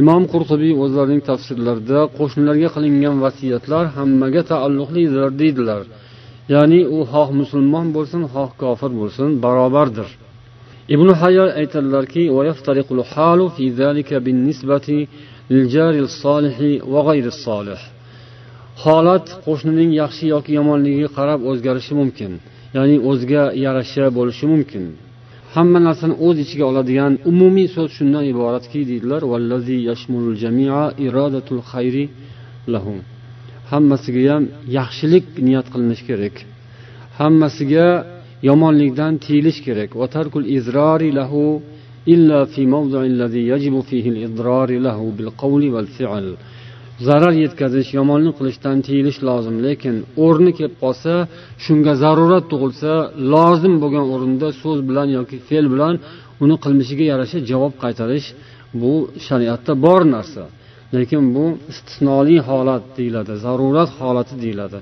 [0.00, 5.82] imom qurtubiy o'zlarining tafsirlarida qo'shnilarga qilingan vasiyatlar hammaga taalluqlidir deydilar
[6.54, 10.08] ya'ni u xoh musulmon bo'lsin xoh kofir bo'lsin barobardir
[10.94, 12.22] ibn hayar aytadilarki
[18.85, 22.31] holat qo'shnining yaxshi yoki yomonligiga qarab o'zgarishi mumkin
[22.75, 24.83] ya'ni o'ziga yarasha bo'lishi mumkin.
[25.55, 29.21] Hamma narsani o'z ichiga oladigan umumiy so'z shundan iboratki deydilar
[33.71, 34.43] hammasiga ham
[34.77, 36.35] yaxshilik niyat qilinishi kerak.
[37.19, 37.87] Hammasiga
[38.49, 39.89] yomonlikdan tiyilish kerak.
[42.13, 42.61] Illa fi
[43.51, 46.27] yajibu fihi al-idrari lahu bil qawli wal fi'l.
[47.07, 49.55] Zarar yetkazish yomonlik qilishdan tiyilish lozim.
[49.67, 51.13] Lekin o'rni kelib qolsa
[51.65, 52.91] shunga zarurat tug'ilsa
[53.33, 55.93] lozim bo'lgan o'rinda so'z bilan yoki fe'l bilan
[56.43, 58.27] uni qilmishiga yarasha javob qaytarish
[58.81, 58.93] bu
[59.27, 60.43] shariatda bor narsa.
[60.95, 64.79] Lekin bu istisnoliy holat deyiladi zarurat holati deyiladi.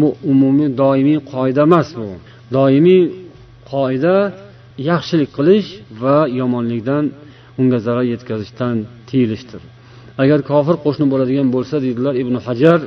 [0.00, 2.08] Bu umumiy doimiy qoida emas bu.
[2.56, 3.02] Doimiy
[3.72, 4.16] qoida
[4.90, 5.68] yaxshilik qilish
[6.02, 7.04] va yomonlikdan
[7.60, 8.76] unga zarar yetkazishdan
[9.08, 9.62] tiyilishdir.
[10.22, 12.80] Agar kofir qo'shni bo'ladigan bo'lsa deydilar ibn hajar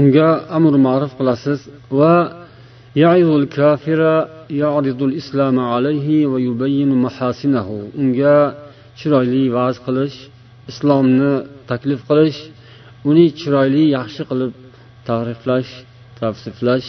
[0.00, 1.58] unga amr ma'ruf qilasiz
[1.98, 2.14] va
[8.02, 8.36] unga
[8.98, 10.16] chiroyli va'z qilish
[10.70, 11.32] islomni
[11.70, 12.38] taklif qilish
[13.10, 14.52] uni chiroyli yaxshi qilib
[15.08, 15.70] ta'riflash
[16.20, 16.88] tavsiflash.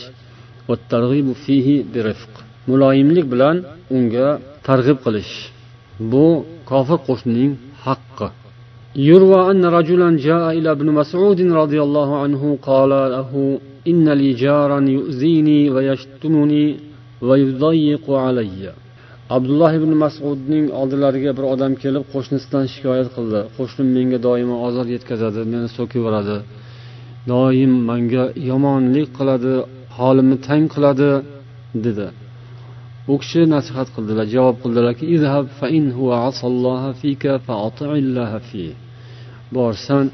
[2.69, 3.55] Muloyimlik bilan
[3.95, 4.27] unga
[4.67, 5.33] targ'ib qilish.
[6.11, 6.25] Bu
[6.69, 7.51] kofir qo'shnining
[7.85, 8.27] haqqi.
[8.96, 13.30] يروى أن رجلا جاء إلى ابن مسعود رضي الله عنه قال له
[13.90, 16.76] إن لي جارا يؤذيني ويشتمني
[17.26, 18.62] ويضيق علي
[19.36, 25.40] abdulloh ibn masudning oldilariga bir odam kelib qo'shnisidan shikoyat qildi qo'shnim menga doimo ozor yetkazadi
[25.52, 26.36] meni so'kib yuboradi
[27.32, 29.52] doim manga yomonlik qiladi
[29.98, 31.10] holimni tang qiladi
[31.86, 32.06] dedi
[33.11, 35.05] U kishi nasihat qildilar javob qildilarki
[39.57, 40.05] borsan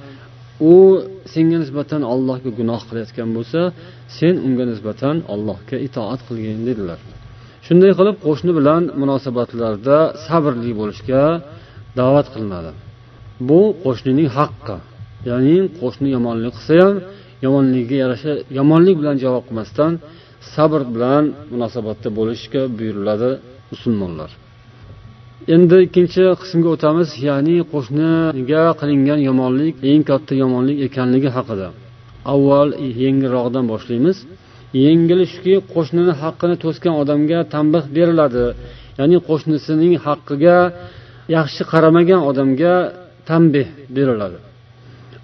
[0.72, 0.76] u
[1.34, 3.60] senga nisbatan allohga gunoh qilayotgan bo'lsa
[4.18, 7.00] sen unga nisbatan allohga itoat qilgin dedilar.
[7.66, 11.24] Shunday qilib qo'shni bilan munosabatlarda sabrli bo'lishga
[12.00, 12.72] da'vat qilinadi.
[13.50, 14.78] Bu qo'shnining haqqi
[15.30, 16.96] ya'ni qo'shni yomonlik qilsa ham
[17.46, 19.92] yomonligiga yarasha yomonlik bilan javob qilmasdan
[20.54, 21.24] sabr bilan
[21.54, 23.30] munosabatda bo'lishga buyuriladi
[23.72, 24.32] musulmonlar.
[25.56, 31.68] Endi ikkinchi qismga o'tamiz ya'ni qo'shniga qilingan yomonlik eng katta yomonlik ekanligi haqida.
[32.34, 32.70] Avval
[33.04, 34.18] yengilrog'idan boshlaymiz.
[34.86, 38.46] Yengili shuki qo'shnini haqqini to'sgan odamga tanbeh beriladi.
[39.00, 40.58] Ya'ni qo'shnisining haqqiga
[41.38, 42.74] yaxshi qaramagan odamga
[43.30, 44.38] tanbeh beriladi.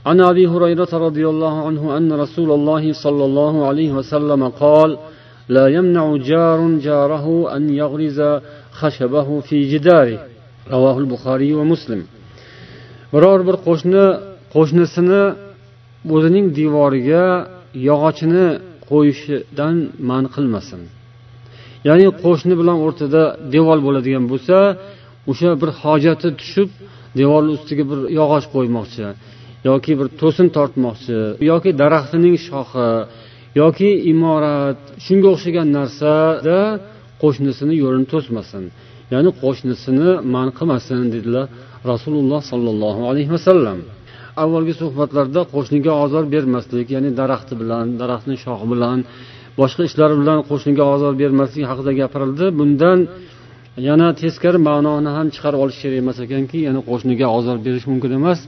[0.07, 4.91] عن ابي هريره رضي الله عنه ان رسول الله صلى الله عليه وسلم قال
[5.49, 8.21] لا يمنع جار جاره ان يغرز
[8.81, 10.19] خشبه في جداره
[10.75, 12.03] رواه البخاري ومسلم
[13.15, 14.05] biror bir qo'shni
[14.55, 15.23] qo'shnisini
[16.15, 17.25] o'zining devoriga
[17.89, 18.47] yog'ochini
[18.91, 19.77] qo'yishidan
[20.11, 20.81] man qilmasin
[21.89, 23.23] ya'ni qo'shni bilan o'rtada
[23.55, 24.57] devor bo'ladigan bo'lsa
[25.31, 26.69] o'sha bir hojati tushib
[27.21, 29.07] devorni ustiga bir yog'och qo'ymoqchi
[29.70, 31.18] Yoki bir to'sin tortmoqchi
[31.52, 32.90] yoki daraxtining shoxi
[33.62, 36.58] yoki imorat shunga o'xshagan narsada
[37.22, 38.64] qo'shnisini yo'lini to'smasin
[39.14, 41.46] ya'ni qo'shnisini man qilmasin dedilar
[41.92, 43.80] rasululloh sollallohu alayhi vasallam
[44.44, 48.98] avvalgi suhbatlarda qo'shniga ozor bermaslik ya'ni daraxti bilan daraxtni shoxi bilan
[49.60, 52.46] boshqa ishlar bilan qo'shniga ozor bermaslik haqida gapirildi.
[52.60, 53.00] Bundan
[53.78, 58.40] yana teskari ma'noni ham chiqarib olish kerak emas ekanki ya'ni qo'shniga ozor berish mumkin emas.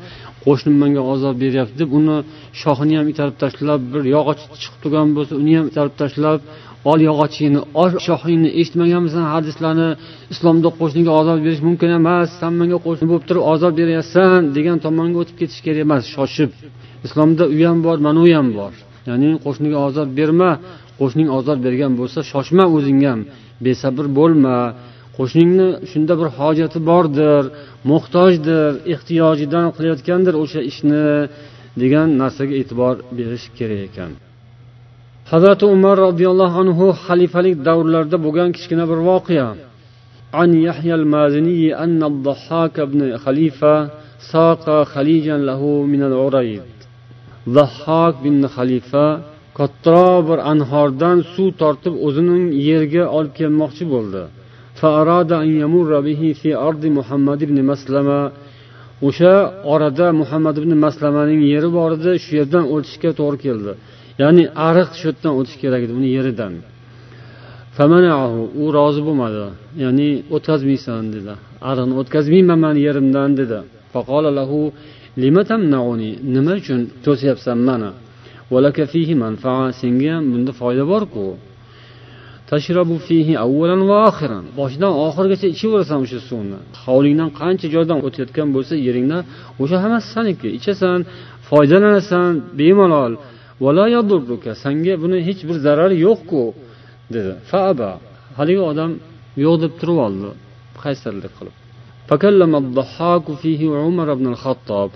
[0.46, 2.18] Qo'shnim menga ozor beryapti deb uni
[2.62, 6.40] shoxini ham itarib tashlab bir yog'och chiqib turgan bo'lsa uni ham itarib tashlab
[6.92, 9.90] ol yog'ochingni ol shoxingni eshitmaganmisan hadislarni
[10.34, 12.28] islomda qo'shniga ozor berish mumkin emas.
[12.40, 16.52] San menga qo'shni bo'lib turib ozor beryapsan degan tomonga o'tib ketish kerak emas shoshib.
[17.08, 18.74] Islomda u ham bor mana u ham bor.
[19.10, 20.52] Ya'ni qo'shniga ozor berma
[21.00, 23.20] qo'shning ozor bergan bo'lsa shoshma o'zing ham.
[23.66, 24.58] Besabr bo'lma.
[25.17, 27.43] qo'shningni shunda bir hojati bordir
[27.91, 31.05] muhtojdir ehtiyojidan qilayotgandir o'sha ishni
[31.83, 34.11] degan narsaga e'tibor berish kerak ekan
[35.33, 39.49] hazrati umar roziyallohu anhu xalifalik davrlarida bo'lgan kichkina bir voqea
[40.41, 43.75] عن يحيى المازني أن الضحاك بن خليفة
[44.33, 46.69] ساق خليجا له من العريض
[47.59, 49.07] ضحاك بن خليفة
[49.59, 54.23] kattaroq bir anhordan suv tortib o'zining yerga olib kelmoqchi bo'ldi
[59.08, 59.34] O'sha
[59.74, 62.12] orada muhammad ibn maslamaning yeri bor edi.
[62.24, 63.72] Shu yerdan o'tishga to'g'ri keldi.
[64.22, 66.54] Ya'ni ariq shu yerdan o'tish kerak edi uni yeridan.
[68.64, 69.46] U rozi bo'lmadi.
[69.84, 71.34] Ya'ni o'tkazmaysan dedi.
[71.70, 73.60] Ariqni o'tkazmayman mani yerimdan dedi.
[76.36, 77.92] Nima uchun to'syapsan mani?
[79.82, 81.26] Senga ham bunda foyda borku.
[82.52, 88.74] Tashrabu fihi avvalan va oxiran boshidan oxirigacha ichaverasan o'sha suvni hovlingdan qancha joydan o'tayotgan bo'lsa
[88.88, 89.22] yeringdan
[89.62, 91.00] o'sha hammasi saniki ichasan
[91.50, 93.14] foydalanasan bemalol
[94.64, 96.42] sanga buni hech bir zarari yo'qku
[97.16, 97.90] dedi faaba
[98.40, 98.92] haligi odam
[99.46, 100.30] yo'q deb turib oldi
[100.84, 101.56] qaysarlik qilib
[103.92, 104.90] umar ibn xattob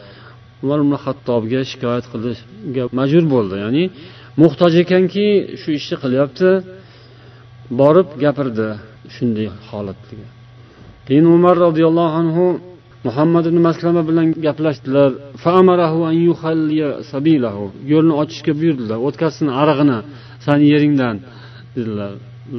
[0.64, 3.84] umar ibn xattobga shikoyat qilishga majbur bo'ldi ya'ni
[4.42, 5.26] muhtoj ekanki
[5.62, 6.50] shu ishni qilyapti
[7.80, 8.68] borib gapirdi
[9.16, 10.26] shunday holatga.
[11.08, 12.46] Keyin umar roziyallohu anhu
[13.08, 15.10] muhammad ibn maslama bilan gaplashdilar.
[17.94, 18.98] Yo'lni ochishga buyurdilar.
[19.08, 19.98] O'tkazsin arig'ini
[20.46, 21.16] sani yeringdan
[21.76, 22.14] dedilar.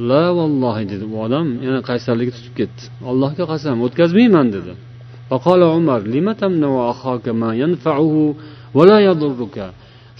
[0.09, 1.05] La vallohi dedi.
[1.13, 2.81] U odam yana qaysarligi tutib ketdi.
[3.09, 4.73] Allohga qasam o'tkazmayman dedi.
[5.79, 6.01] Umar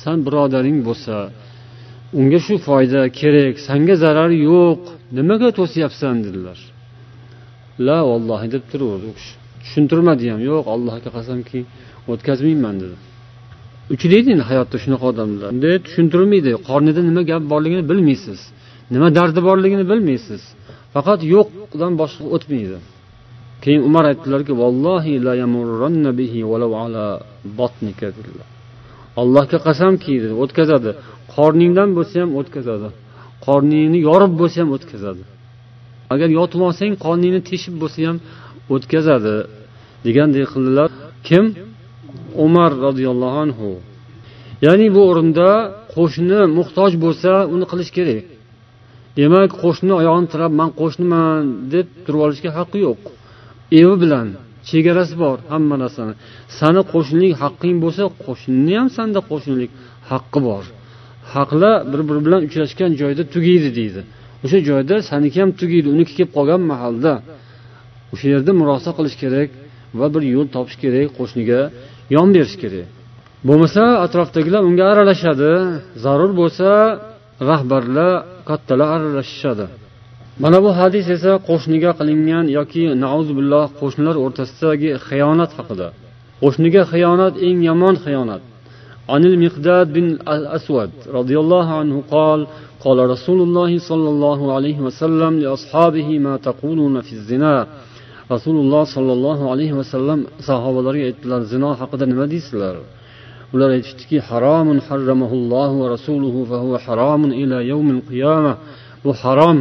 [0.03, 1.15] san birodaring bo'lsa
[2.19, 4.81] unga shu foyda kerak sanga zarari yo'q
[5.17, 6.59] nimaga to'syapsan dedilar.
[7.87, 11.59] La vallohi deb turaverdi u kishi tushuntirmadi ham yo'q allohga qasamki
[12.11, 12.95] o'tkazmayman dedi.
[13.93, 15.49] Uchraydi endi hayotda shunaqa odamlar.
[15.53, 18.39] Bunday tushuntirilmaydi qornida nima gap borligini bilmaysiz.
[18.93, 20.41] Nima dardi borligini bilmaysiz.
[20.95, 22.77] Faqat yo'qdan boshqa o'tmaydi.
[23.63, 25.33] Keyin umar aytdilarki vallohi la
[26.19, 26.39] bihi
[26.83, 27.05] ala
[27.59, 28.47] botnika dedilar.
[29.21, 30.91] Allohga qasamki dedi o'tkazadi.
[31.35, 32.89] Qorningdan bo'lsa ham o'tkazadi.
[33.45, 35.23] Qorningni yorib bo'lsa ham o'tkazadi.
[36.13, 38.17] Agar yotib olsang qoningni teshib bo'lsa ham
[38.73, 39.35] o'tkazadi
[40.05, 40.89] degandek qildilar.
[41.27, 41.45] Kim?
[42.45, 43.69] Umar roziyallohu anhu.
[44.65, 45.49] Ya'ni bu o'rinda
[45.95, 48.25] qo'shni muhtoj bo'lsa uni qilish kerak.
[49.17, 51.39] Demak qo'shni oyog'ini tirab man qo'shniman
[51.73, 52.99] deb turib olishga haqqi yo'q.
[53.79, 54.27] Evi bilan
[54.69, 56.13] chegarasi bor hamma narsani.
[56.59, 59.71] Sani qo'shnilik haqqing bo'lsa qo'shnini ham sanda qo'shnilik
[60.11, 60.63] haqqi bor.
[61.33, 64.01] Haqlar bir biri bilan uchrashgan joyda tugaydi deydi.
[64.45, 67.13] O'sha joyda saniki ham tugaydi uniki kelib qolgan mahalda.
[68.13, 69.49] O'sha yerda murosa qilish kerak
[69.99, 71.59] va bir yo'l topish kerak qo'shniga
[72.15, 72.87] yon berish kerak.
[73.47, 75.51] Bo'lmasa atrofdagilar unga aralashadi.
[76.03, 76.69] Zarur bo'lsa
[77.49, 78.11] rahbarlar
[78.49, 79.65] kattalar aralashishadi.
[80.43, 85.87] Mana bu hadis esa qo'shniga qilingan yoki nauzubilloh qo'shnilar o'rtasidagi xiyonat haqida.
[86.43, 88.41] Qo'shniga xiyonat eng yomon xiyonat.
[89.08, 92.46] عن المقداد بن الأسود رضي الله عنه قال
[92.84, 97.66] قال رسول الله صلى الله عليه وسلم لأصحابه ما تقولون في الزنا
[98.32, 102.76] رسول الله صلى الله عليه وسلم sahobalarga aytdilar zino haqida nima deysizlar
[103.54, 108.52] ular aytishdiki haromun harramahullohu va rasuluhu fahuva haromun ila yawmil qiyama
[109.04, 109.58] bu harom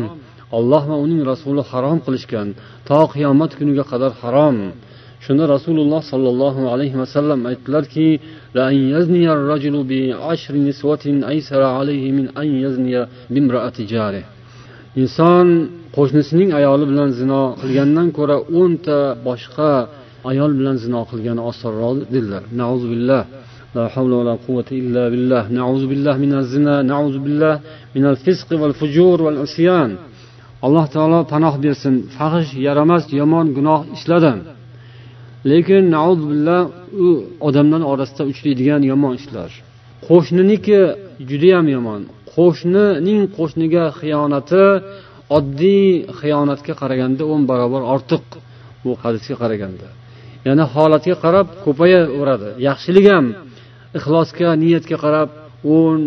[0.58, 2.48] olloh va uning rasuli harom qilishgan
[2.88, 4.58] to qiyomat kuniga qadar harom
[5.26, 8.08] shunda rasululloh sollallohu alayhi vasallam aytdilarki
[15.02, 15.48] inson
[15.98, 19.72] qo'shnisining ayoli bilan zino qilgandan ko'ra o'nta boshqa
[20.32, 22.44] ayol bilan zino qilgani osonroq dedilar
[22.94, 23.24] billah
[23.78, 27.56] لا حول ولا قوة إلا بالله نعوذ بالله من الزنا نعوذ بالله
[27.96, 29.92] من الفسق والفجور والعصيان
[30.66, 34.38] alloh taolo panoh bersin fahish yaramas yomon gunoh ishladim
[35.51, 35.85] lekin
[36.31, 36.61] billah
[37.07, 37.09] u
[37.49, 39.51] odamlar orasida uchraydigan yomon ishlar.
[40.09, 40.79] Qo'shniniki
[41.31, 42.01] judayam yomon.
[42.35, 44.65] Qo'shnining qo'shniga xiyonati
[45.37, 45.87] oddiy
[46.21, 48.25] xiyonatga qaraganda o'n barobar ortiq
[48.85, 49.89] bu hadisga qaraganda.
[50.47, 53.27] Ya'ni holatga qarab ko'payaveradi yaxshilik ham
[53.99, 55.29] ixlosga niyatga qarab
[55.77, 56.01] o'n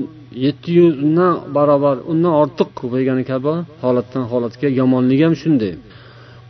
[0.45, 5.73] yetti yuzdan barobar undan ortiq ko'paygani kabi holatdan holatga yomonligi ham shunday.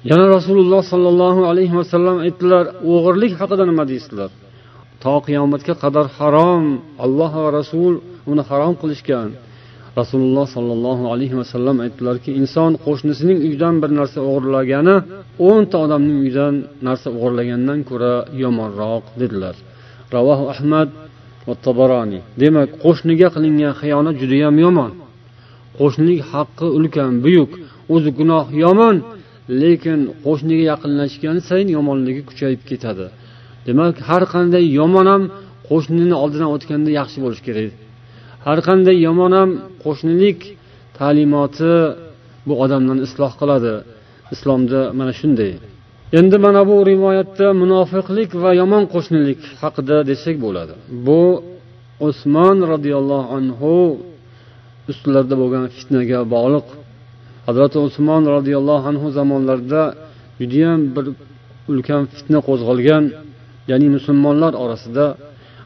[0.09, 4.29] Yana rasululloh sollallohu alayhi vasallam aytdilar o'g'irlik haqida nima deysizlar?
[5.03, 6.63] To qiyomatga qadar harom
[7.05, 7.93] alloh va rasul
[8.31, 9.29] uni harom qilishgan.
[9.99, 14.95] Rasululloh sollallohu alayhi vasallam aytdilarki inson qo'shnisining uyidan bir narsa o'g'irlagani
[15.49, 16.53] o'nta odamning uyidan
[16.87, 18.13] narsa o'g'irlagandan ko'ra
[18.43, 19.55] yomonroq dedilar.
[20.15, 20.89] Ravohu ahmad
[22.41, 24.91] demak qo'shniga qilingan xiyonat judayam yomon.
[25.79, 27.51] Qo'shnilik haqqi ulkan buyuk
[27.93, 28.95] o'zi gunoh yomon
[29.61, 33.05] lekin qo'shniga yaqinlashgani sayin yomonligi kuchayib ketadi.
[33.67, 35.23] Demak har qanday yomon ham
[35.69, 37.71] qo'shnini oldidan o'tganda yaxshi bo'lishi kerak.
[38.45, 39.49] Har qanday yomon ham
[39.83, 40.39] qo'shnilik
[40.97, 41.73] ta'limoti
[42.47, 43.73] bu odamlarni isloh qiladi.
[44.33, 45.51] Islomda mana shunday.
[46.19, 50.73] Endi mana bu rivoyatda munofiqlik va yomon qo'shnilik haqida desak bo'ladi.
[51.07, 51.21] Bu
[52.07, 53.73] usmon roziyallohu anhu
[54.91, 56.67] ustilarida bo'lgan fitnaga bog'liq
[57.47, 59.83] hazrati usmon roziyallohu anhu zamonlarida
[60.39, 61.05] judayam bir
[61.71, 63.03] ulkan fitna qo'zg'algan
[63.71, 65.05] ya'ni musulmonlar orasida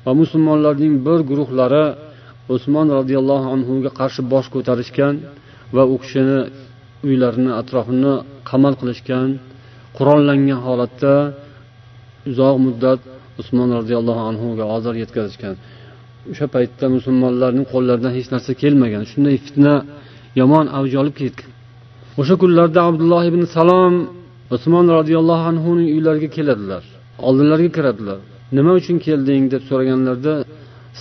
[0.05, 1.85] va musulmonlarning bir guruhlari
[2.55, 5.13] usmon roziyallohu anhuga qarshi bosh ko'tarishgan
[5.75, 6.39] va u kishini
[7.07, 8.13] uylarini atrofini
[8.49, 9.29] qamal qilishgan
[9.97, 11.13] qurollangan holatda
[12.29, 12.99] uzoq muddat
[13.41, 15.55] usmon roziyallohu anhuga ozor yetkazishgan.
[16.31, 19.03] O'sha paytda musulmonlarning qo'llaridan hech narsa kelmagan.
[19.11, 19.75] Shunday fitna
[20.39, 21.51] yomon avj olib ketgan.
[22.19, 23.93] O'sha kunlarda abdulloh ibn salom
[24.55, 26.83] usmon roziyallohu anhuning uylariga keladilar.
[27.27, 28.19] Oldilariga kiradilar.
[28.57, 29.43] Nima uchun kelding?
[29.53, 30.33] deb so'raganlarida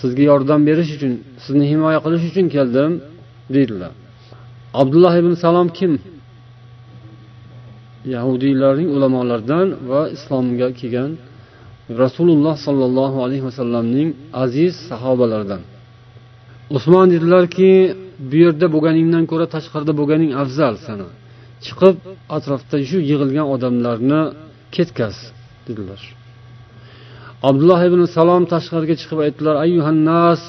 [0.00, 1.12] sizga yordam berish uchun
[1.44, 2.92] sizni himoya qilish uchun keldim
[3.54, 3.92] deydilar.
[4.80, 5.92] Abdulloh ibn salom kim?
[8.14, 11.10] Yahudiylarning ulamolaridan va islomga kelgan
[12.02, 14.08] rasululloh sollallohu alayhi vasallamning
[14.44, 15.62] aziz sahobalaridan.
[16.76, 17.70] Usmon dedilarki
[18.29, 21.07] bu yerda bo'lganingdan ko'ra tashqarida bo'lganing afzal sana
[21.65, 21.95] chiqib
[22.37, 24.21] atrofda shu yig'ilgan odamlarni
[24.75, 25.15] ketkaz
[25.67, 26.01] dedilar
[27.49, 30.41] abdulloh ibn salom tashqariga chiqib aytdilar ayyuhannas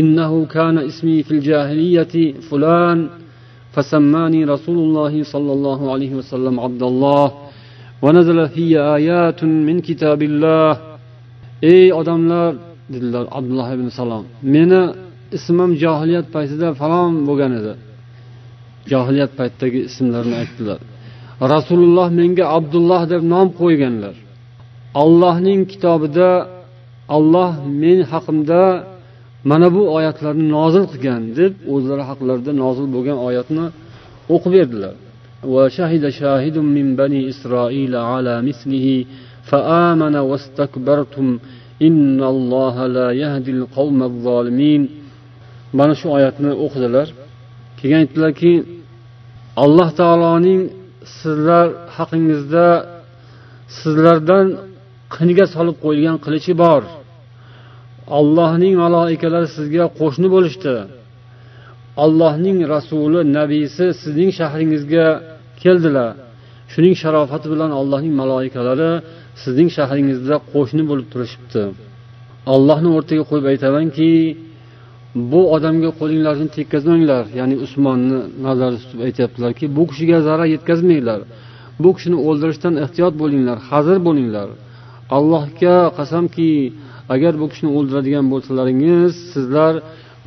[0.00, 3.00] innahu kana ismi fil jahiliyati fulan
[3.76, 7.26] فسماني رسول الله صلى الله عليه وسلم عبد الله
[8.04, 8.64] ونزل في
[8.96, 10.70] آيات من كتاب الله
[11.62, 12.54] ey odamlar
[12.92, 14.24] dedilar abdulloh ibn salom
[14.54, 14.82] meni
[15.36, 17.72] ismim johiliyat paytida falon bo'lgan edi
[18.92, 20.80] johiliyat paytidagi ismlarni aytdilar
[21.54, 24.14] rasululloh menga abdulloh deb nom qo'yganlar
[25.02, 26.30] allohning kitobida
[27.16, 28.62] olloh men haqimda
[29.50, 33.64] mana bu oyatlarni nozil qilgan deb o'zlari haqlarida nozil bo'lgan oyatni
[34.34, 34.94] o'qib berdilar
[35.54, 39.04] وشهد شاهد من بني إسرائيل على مثله
[39.50, 41.38] فآمن واستكبرتم
[41.82, 44.82] إن الله لا يهدي القوم الظالمين
[45.79, 47.07] mana shu oyatni o'qidilar.
[47.79, 48.51] Keyin aytdilarki
[49.63, 50.61] alloh taoloning
[51.19, 51.67] sizlar
[51.97, 52.67] haqingizda
[53.79, 54.45] sizlardan
[55.15, 56.81] qiniga solib qo'yilgan qilichi bor.
[58.19, 60.75] Allohning maloikalari sizga qo'shni bo'lishdi.
[62.03, 65.07] Allohning rasuli nabiysi sizning shahringizga
[65.63, 66.11] keldilar.
[66.73, 68.91] Shuning sharofati bilan allohning maloikalari
[69.43, 71.63] sizning shahringizda qo'shni bo'lib turishibdi.
[72.53, 74.09] Allohni o'rtaga qo'yib aytamanki
[75.31, 77.23] bu odamga qo'linglarni tekkazmanglar.
[77.39, 81.19] Ya'ni usmonni nazarda tutib aytyaptilarki bu kishiga zarar yetkazmanglar.
[81.83, 84.47] Bu kishini o'ldirishdan ehtiyot bo'linglar hazir bo'linglar.
[85.17, 86.49] Allohga qasamki
[87.15, 89.73] agar bu kishini o'ldiradigan bo'lsalaringiz sizlar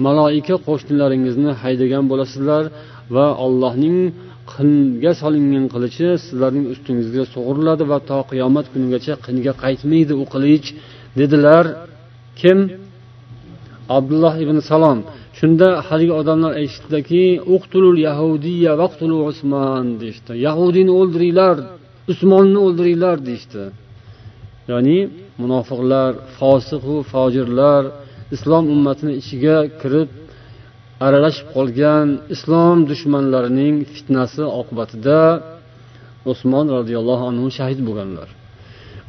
[0.07, 2.64] maloika qo'shnilaringizni haydagan bo'lasizlar
[3.14, 3.99] va allohning
[4.53, 10.66] qinga solingan qilichi sizlarning ustingizga sug'uriladi va to qiyomat kunigacha qinga qaytmaydi u qilich
[11.20, 11.64] dedilar.
[12.41, 12.59] Kim?
[13.97, 14.99] Abdulloh ibn salom.
[15.38, 17.24] Shunda haligi odamlar aytishdiki
[17.55, 20.32] uqtulul yahudiya vaqtulu usmon deyishdi.
[20.47, 21.57] Yahudiyni o'ldiringlar
[22.12, 23.62] usmonni o'ldiringlar deyishdi.
[24.70, 24.99] Ya'ni
[25.43, 27.82] munofiqlar fosiqu fojirlar
[28.34, 30.09] islom ummatini ichiga kirib
[31.07, 35.20] aralashib qolgan islom dushmanlarining fitnasi oqibatida
[36.32, 38.28] usmon roziyallohu anhu shahid bo'lganlar.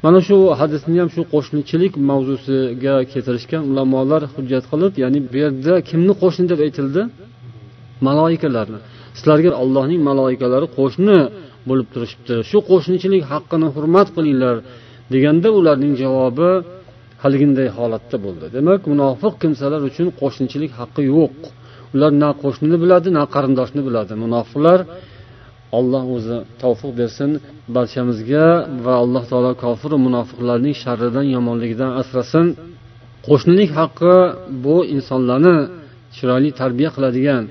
[0.04, 6.14] Mana shu hadisni ham shu qo'shnichilik mavzusiga keltirishgan ulamolar hujjat qilib ya'ni bu yerda kimni
[6.22, 7.02] qo'shni deb aytildi?
[8.08, 8.80] Maloikalarni
[9.18, 11.18] sizlarga allohning maloikalari qo'shni
[11.70, 12.36] bo'lib turishibdi.
[12.50, 14.56] Shu qo'shnichilik haqqini hurmat qilinglar
[15.14, 16.50] deganda ularning javobi
[17.24, 18.46] haliginday holatda bo'ldi.
[18.56, 21.36] Demak munofiq kimsalar uchun qo'shnichilik haqqi yo'q.
[21.96, 24.14] Ular na qo'shnini biladi na qarindoshni biladi.
[24.24, 24.80] Munofiqlar
[25.78, 27.30] alloh o'zi tavfiq bersin
[27.76, 28.48] barchamizga
[28.86, 32.46] va alloh taolo kofiru munofiqlarning sharridan yomonligidan asrasin.
[33.28, 34.16] Qo'shnilik haqqi
[34.66, 35.58] bu insonlarni
[36.16, 37.44] chiroyli tarbiya qiladigan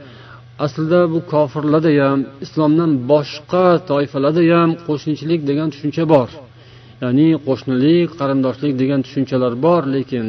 [0.64, 6.29] aslida bu kofirlarda ham islomdan boshqa toifalarda ham qo'shnichilik degan tushuncha bor.
[7.03, 10.27] Ya'ni qo'shnilik qarindoshlik degan tushunchalar bor lekin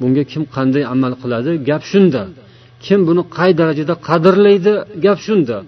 [0.00, 1.52] bunga kim qanday amal qiladi?
[1.68, 2.22] Gap shunda.
[2.84, 4.74] Kim buni qay darajada qadrlaydi?
[5.04, 5.58] Gap shunda.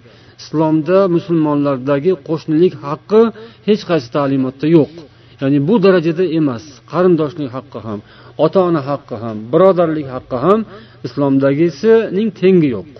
[0.41, 3.21] Islomda musulmonlardagi qo'shnilik haqqi
[3.67, 4.93] hech qaysi ta'limotda yo'q.
[5.41, 7.99] Ya'ni bu darajada emas qarindoshlik haqqi ham
[8.45, 10.59] ota ona haqqi ham birodarlik haqqi ham
[11.07, 12.91] islomdagisining tengi yo'q.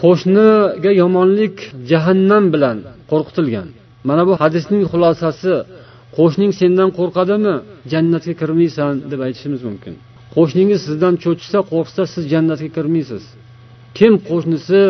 [0.00, 1.56] Qo'shniga yomonlik
[1.90, 2.78] jahannam bilan
[3.10, 3.68] qo'rqitilgan.
[4.08, 5.54] Mana bu hadisning xulosasi
[6.18, 7.54] qo'shning sendan qo'rqadimi
[7.92, 9.94] jannatga kirmaysan deb aytishimiz mumkin.
[10.34, 13.24] Qo'shningiz sizdan cho'chisa qo'rqsa siz jannatga kirmaysiz.
[13.98, 14.80] Kim qo'shnisi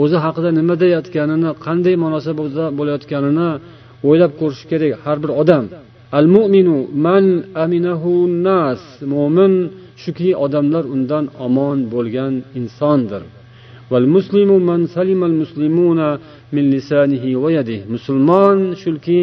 [0.00, 3.48] o'zi haqida nima deyayotganini qanday munosabatda bo'layotganini
[4.08, 5.64] o'ylab ko'rishi kerak har bir odam.
[6.18, 6.76] Al mo'minu
[7.06, 7.24] man
[7.64, 8.12] aminahu
[8.46, 8.82] nas
[9.14, 9.52] mo'min
[10.02, 13.22] shuki odamlar undan omon bo'lgan insondir.
[17.94, 19.20] Musulmon shuki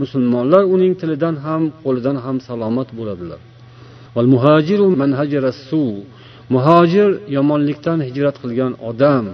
[0.00, 3.40] musulmonlar uning tilidan ham qo'lidan ham salomat bo'ladilar.
[6.54, 9.26] Muhojir yomonlikdan hijrat qilgan odam.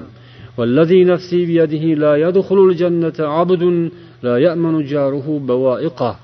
[0.57, 3.63] والذي نفسي بيده لا يدخل الجنة عبد
[4.25, 6.15] لا يأمن جاره بوائقه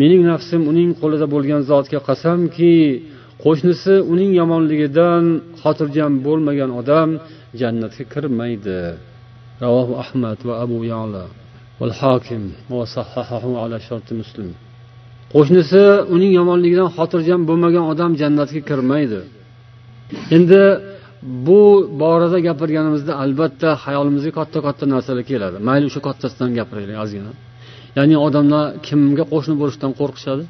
[0.00, 2.74] mening nafsim uning qo'lida bo'lgan zotga qasamki
[3.44, 5.24] qo'shnisi uning yomonligidan
[5.62, 7.08] xotirjam bo'lmagan odam
[7.60, 8.78] jannatga kirmaydi
[9.64, 11.24] ravohu ahmad va abu yala
[11.80, 14.50] والحاكم وصححه على شرط مسلم
[15.34, 15.82] qo'shnisi
[16.14, 19.20] uning yomonligidan xotirjam bo'lmagan odam jannatga kirmaydi
[20.36, 20.62] endi
[21.21, 25.57] bu borada gapirganimizda albatta hayolimizga katta katta narsalar keladi.
[25.67, 27.31] Mayli o'sha kattasidan gapiraylik ozgina.
[27.97, 30.43] Ya'ni odamlar kimga qo'shni bo'lishdan qo'rqishadi?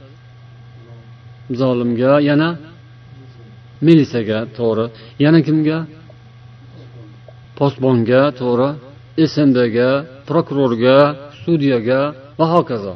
[1.61, 2.49] Zolimga yana
[3.87, 4.85] militsiyaga to'g'ri.
[5.25, 5.77] Yana kimga?
[7.59, 8.69] Posbonga to'g'ri.
[9.33, 9.89] Smdga
[10.29, 10.97] prokurorga
[11.43, 12.01] sudyaga
[12.39, 12.93] va hokazo.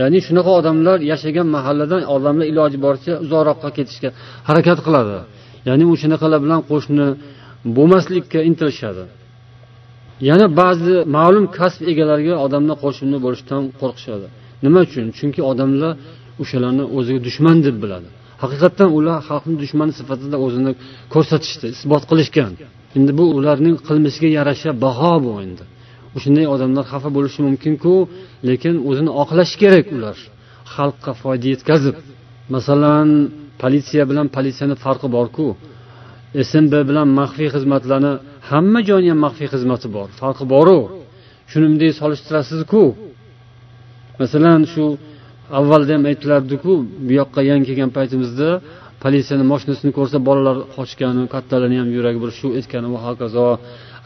[0.00, 4.10] Ya'ni shunaqa odamlar yashagan mahalladan odamlar iloji boricha uzoqroqqa ketishga
[4.48, 5.18] harakat qiladi.
[5.68, 7.06] Ya'ni o'shanaqalar bilan qo'shni
[7.76, 9.04] bo'lmaslikka intilishadi.
[10.28, 14.26] Yana ba'zi ma'lum kasb egalariga odamlar qo'shni bo'lishdan qo'rqishadi.
[14.64, 15.06] Nima uchun?
[15.18, 15.92] Chunki odamlar
[16.42, 18.08] o'shalarni o'ziga dushman deb biladi.
[18.42, 20.72] Haqiqatdan ular xalqni dushmani sifatida o'zini
[21.14, 22.52] ko'rsatishdi isbot qilishgan.
[22.96, 25.64] Endi bu ularning qilmishiga yarasha baho bu endi.
[26.16, 27.94] O'shanday odamlar xafa bo'lishi mumkinku
[28.48, 30.16] lekin o'zini oqlashi kerak ular.
[30.74, 31.96] Xalqqa foyda yetkazib
[32.54, 33.08] masalan
[33.62, 35.46] politsiya bilan politsiyani farqi borku.
[36.50, 38.12] Smb bilan maxfiy xizmatlarni
[38.50, 40.08] hamma joyni ham maxfiy xizmati bor.
[40.20, 40.78] Farqi boru.
[41.50, 42.82] Shuni bunday solishtirasizku.
[44.20, 44.84] Masalan shu
[45.58, 46.72] avvalda ham aytilardiku
[47.06, 48.48] bu yoqqa yangi kelgan paytimizda
[49.02, 53.46] politsiyani mashinasini ko'rsa bolalar qochgani kattalarni ham yuragi bir shuv etgani va hokazo.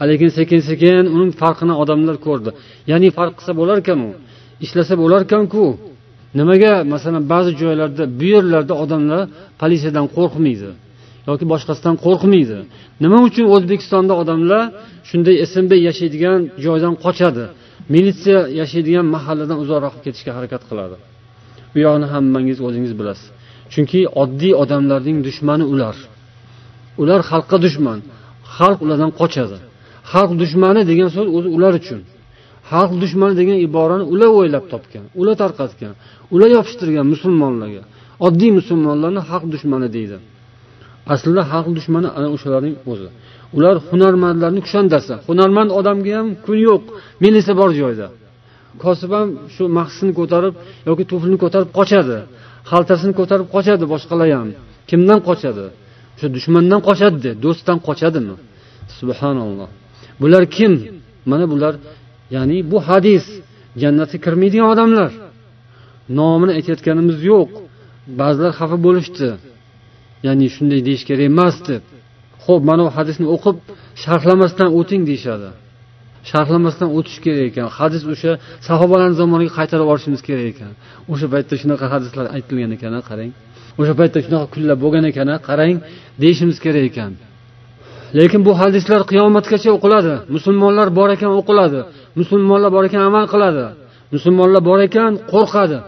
[0.09, 2.49] Lekin sekin sekin uning farqini odamlar ko'rdi.
[2.91, 4.07] Ya'ni farq qilsa bo'larkanu
[4.65, 5.63] ishlasa bo'larkanku.
[6.39, 9.21] Nimaga masalan ba'zi joylarda bu yerlarda odamlar
[9.61, 10.69] politsiyadan qo'rqmaydi
[11.29, 12.57] yoki boshqasidan qo'rqmaydi.
[13.03, 14.63] Nima uchun o'zbekistonda odamlar
[15.09, 17.45] shunday smb yashaydigan joydan qochadi?
[17.93, 20.95] Militsiya yashaydigan mahalladan uzoqroq ketishga harakat qiladi.
[21.73, 23.27] Bu yog'ini hammangiz o'zingiz bilasiz.
[23.73, 25.95] Chunki oddiy odamlarning dushmani ular.
[27.01, 27.99] Ular xalqqa dushman.
[28.57, 29.57] Xalq ulardan qochadi.
[30.11, 31.99] Xalq dushmani degan so'z o'zi ular uchun.
[32.71, 35.93] Xalq dushmani degan iborani ular o'ylab topgan ular tarqatgan
[36.33, 37.83] ular yopishtirgan musulmonlarga.
[38.27, 40.17] Oddiy musulmonlarni xalq dushmani deydi.
[41.13, 43.09] Aslida xalq dushmani ana o'shalarning o'zi.
[43.57, 46.83] Ular hunarmandlarni kushandasi hunarmand odamga ham kun yo'q
[47.23, 48.07] militsiya bor joyda.
[48.83, 50.53] Kosib ham shu mahsini ko'tarib
[50.89, 52.17] yoki tuflini ko'tarib qochadi
[52.71, 54.49] xaltasini ko'tarib qochadi boshqalar ham.
[54.89, 55.65] Kimdan qochadi?
[56.15, 58.35] O'sha dushmandan qochadida do'stdan qochadimi?
[58.99, 59.69] Subhanalloh.
[60.21, 60.73] Bular kim?
[61.31, 61.73] Mana bular
[62.35, 63.25] ya'ni bu hadis
[63.81, 65.11] jannatga kirmaydigan odamlar.
[66.19, 67.49] Nomini aytayotganimiz yo'q.
[68.19, 69.29] Ba'zilar xafa bo'lishdi.
[70.25, 71.83] Ya'ni shunday deyish kerak emas deb.
[72.45, 73.57] Ho'p mana bu hadisni o'qib
[74.03, 75.49] sharhlamasdan o'ting deyishadi.
[76.29, 77.67] Sharhlamasdan o'tish kerak ekan.
[77.79, 78.31] Hadis o'sha
[78.67, 80.71] sahobalarni zamoniga qaytarib yuborishimiz kerak ekan.
[81.11, 83.31] O'sha paytda shunaqa hadislar aytilgan ekan qarang.
[83.79, 85.75] O'sha paytda shunaqa kunlar bo'lgan ekan qarang
[86.21, 87.11] deyishimiz kerak ekan.
[88.19, 90.13] Lekin bu hadislar qiyomatgacha o'qiladi.
[90.35, 91.79] Musulmonlar bor ekan o'qiladi.
[92.19, 93.65] Musulmonlar bor ekan amal qiladi.
[94.13, 95.79] Musulmonlar bor ekan qo'rqadi.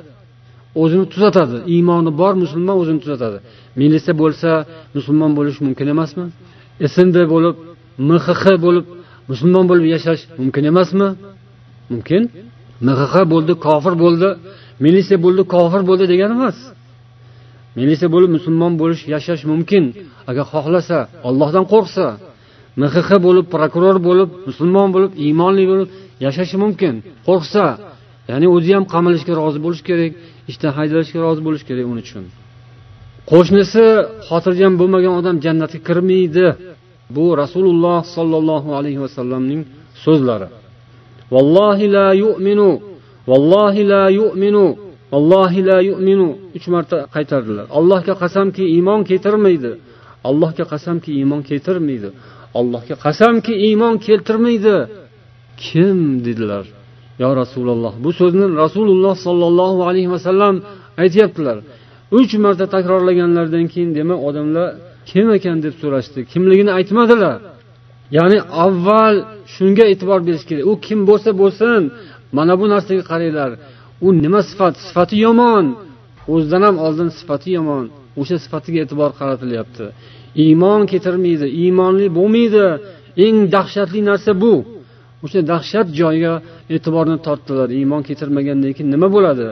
[0.82, 1.58] O'zini tuzatadi.
[1.74, 3.38] Iymoni bor musulmon o'zini tuzatadi.
[3.82, 4.50] Militsiya bo'lsa
[4.96, 6.26] musulmon bo'lish mumkin emasmi?
[6.94, 7.56] Snd bo'lib
[8.10, 8.86] mxx bo'lib
[9.32, 11.08] musulmon bo'lib yashash mumkin emasmi?
[11.92, 12.22] Mumkin.
[12.88, 14.30] Mxx bo'ldi kofir bo'ldi.
[14.86, 16.58] Militsiya bo'ldi kofir bo'ldi degani emas.
[17.80, 19.84] Militsiya bo'lib musulmon bo'lish yashash mumkin.
[20.30, 20.98] Agar xohlasa
[21.28, 22.06] ollohdan qo'rqsa.
[22.82, 25.88] Mxx bo'lib prokuror bo'lib musulmon bo'lib iymonli bo'lib
[26.26, 26.94] yashashi mumkin.
[27.28, 27.66] Qo'rqsa
[28.32, 30.12] ya'ni o'zi ham qamalishga rozi bo'lishi kerak
[30.52, 32.26] ishdan haydalishga rozi bo'lishi kerak uning uchun.
[33.32, 33.86] Qo'shnisi
[34.28, 36.48] xotirjam bo'lmagan odam jannatga kirmaydi.
[37.16, 39.62] Bu rasululloh sollallohu alayhi vasallamning
[40.06, 40.48] so'zlari.
[41.34, 42.70] Vallohi la yu'minu
[43.30, 44.66] vallohi la yu'minu
[45.14, 46.28] vallohi la yu'minu.
[46.58, 47.66] Uch marta qaytardilar.
[47.78, 49.72] Allohga qasamki iymon keltirmaydi.
[50.30, 52.10] Allohga qasamki iymon keltirmaydi.
[52.60, 54.78] Allohga qasamki iymon keltirmaydi.
[55.66, 56.66] Kim dedilar?
[57.22, 60.56] Yo rasululloh bu so'zni rasululloh sollallohu alayhi vasallam
[61.04, 61.58] aytyaptilar.
[62.20, 64.68] Uch marta takrorlaganlaridan keyin demak odamlar
[65.10, 66.20] kim ekan deb so'rashdi.
[66.32, 67.38] Kimligini aytmadilar.
[68.18, 69.16] Ya'ni avval
[69.56, 70.64] shunga e'tibor berish kerak.
[70.72, 71.82] U kim bo'lsa bo'lsin
[72.38, 73.52] mana bu narsaga qaranglar.
[74.06, 74.74] U nima sifat?
[74.88, 75.66] Sifati yomon.
[76.34, 77.86] O'zidan ham oldin sifati yomon.
[78.22, 79.86] O'sha sifatiga e'tibor qaratilyapti.
[80.44, 82.66] Iymon keltirmaydi iymonli bo'lmaydi.
[83.26, 84.54] Eng dahshatli narsa bu.
[85.24, 86.34] O'sha dahshat joyiga
[86.76, 89.48] e'tiborni tortdilar iymon keltirmagandan keyin nima bo'ladi?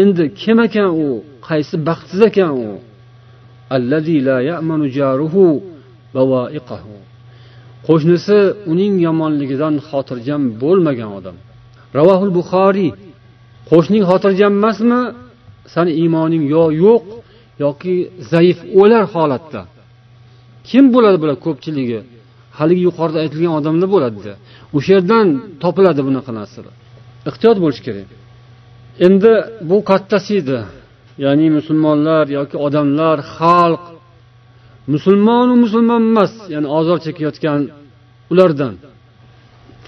[0.00, 1.08] Endi kim ekan u?
[1.48, 2.68] Qaysi baxtsiz ekan u?
[7.86, 8.38] Qo'shnisi
[8.72, 11.36] uning yomonligidan xotirjam bo'lmagan odam.
[11.98, 12.90] Ravohul buxoriy
[13.70, 15.00] qo'shning xotirjam emasmi?
[15.74, 17.04] Sani iymoning yo yo'q
[17.64, 17.94] yoki
[18.32, 19.60] zaif o'lar holatda.
[20.68, 22.00] Kim bo'ladi bular ko'pchiligi?
[22.58, 24.32] Haligi yuqorida aytilgan odamlar bo'ladida
[24.76, 25.26] o'sha yerdan
[25.62, 26.74] topiladi bunaqa narsalar
[27.30, 28.08] ehtiyot bo'lish kerak.
[29.06, 29.32] Endi
[29.70, 30.58] bu kattasi edi.
[31.24, 33.82] Ya'ni musulmonlar yoki odamlar xalq
[34.94, 37.60] musulmonu musulmon emas ya'ni ozor chekayotgan
[38.32, 38.74] ulardan.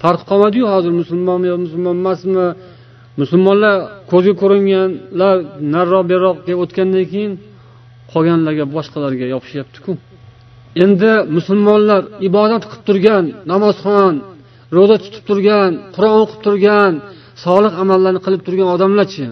[0.01, 2.47] Farq qolmadiyu hozir musulmonmi yo musulmon emasmi?
[3.21, 3.75] Musulmonlar
[4.11, 5.35] ko'zga ko'ringanlar
[5.75, 7.33] nariroq deb o'tgandan keyin
[8.13, 9.91] qolganlarga boshqalarga yopishyaptiku
[10.83, 14.13] endi musulmonlar ibodat qilib turgan namozxon
[14.75, 16.93] ro'za tutib turgan qur'on o'qib turgan
[17.45, 19.25] solih amallarni qilib turgan odamlarchi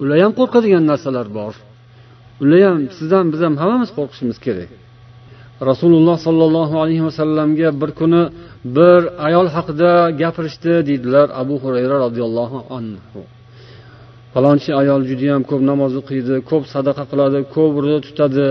[0.00, 1.54] ular ham qo'rqadigan narsalar bor.
[2.42, 4.70] Ular ham siz ham biz ham hammamiz qo'rqishimiz kerak.
[5.70, 8.22] Rasululloh sollallohu alayhi vasallamga bir kuni
[8.76, 13.20] bir ayol haqida gapirishdi deydilar abu hurayra roziyallohu anhu.
[14.32, 18.48] Falonchi ayol judayam ko'p namoz o'qiydi ko'p sadaqa qiladi ko'p ro'za tutadi.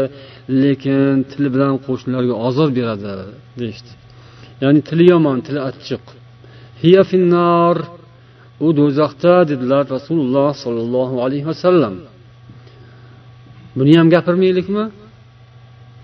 [0.49, 3.11] Lekin tili bilan qo'shnilarga ozor beradi
[3.59, 3.91] deyishdi.
[4.63, 6.03] Ya'ni tili yomon tili achchiq.
[6.83, 7.77] Hiya finnar
[8.65, 11.95] u do'zaxda dedilar rasululloh sollallohu alayhi vasallam.
[13.77, 14.85] Buni ham gapirmaylikmi?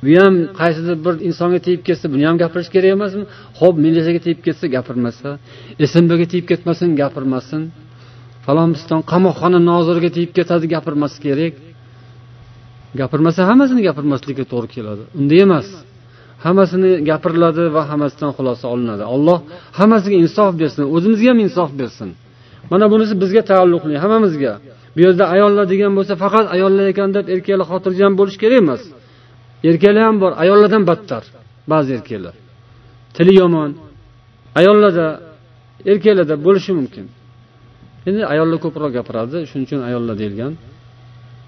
[0.03, 3.23] Bu ham qaysidir bir insonga tegib ketsa buni ham gapirish kerak emasmi?
[3.59, 5.29] Ho'p militsiyaga tegib ketsa gapirmasa
[5.93, 7.61] smbga tegib ketmasin gapirmasin.
[8.45, 11.53] Falonbiston qamoqxona noziriga tegib ketadi gapirmasa kerak.
[12.99, 15.03] Gapirmasa hammasini gapirmaslikka to'g'ri keladi.
[15.19, 15.67] Unday emas.
[16.45, 19.03] Hammasini gapiriladi va hammasidan xulosa olinadi.
[19.13, 19.39] Alloh
[19.79, 22.09] hammasiga insof bersin o'zimizga ham insof bersin.
[22.71, 24.53] Mana bunisi bizga taalluqli hammamizga.
[24.95, 28.81] Bu yerda ayollar degan bo'lsa faqat ayollar ekan deb erkaklar xotirjam bo'lish kerak emas.
[29.69, 31.23] Erkaklar ham bor ayollardan battar
[31.71, 32.35] ba'zi erkaklar.
[33.15, 33.71] Tili yomon
[34.59, 35.07] ayollarda
[35.91, 37.05] erkaklarda bo'lishi mumkin.
[38.07, 40.53] Endi ayollar ko'proq gapiradi shuning uchun ayollar deyilgan.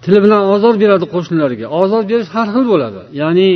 [0.03, 3.01] Tili bilan ozor beradi qo'shnilariga ozor berish har xil bo'ladi.
[3.21, 3.49] Ya'ni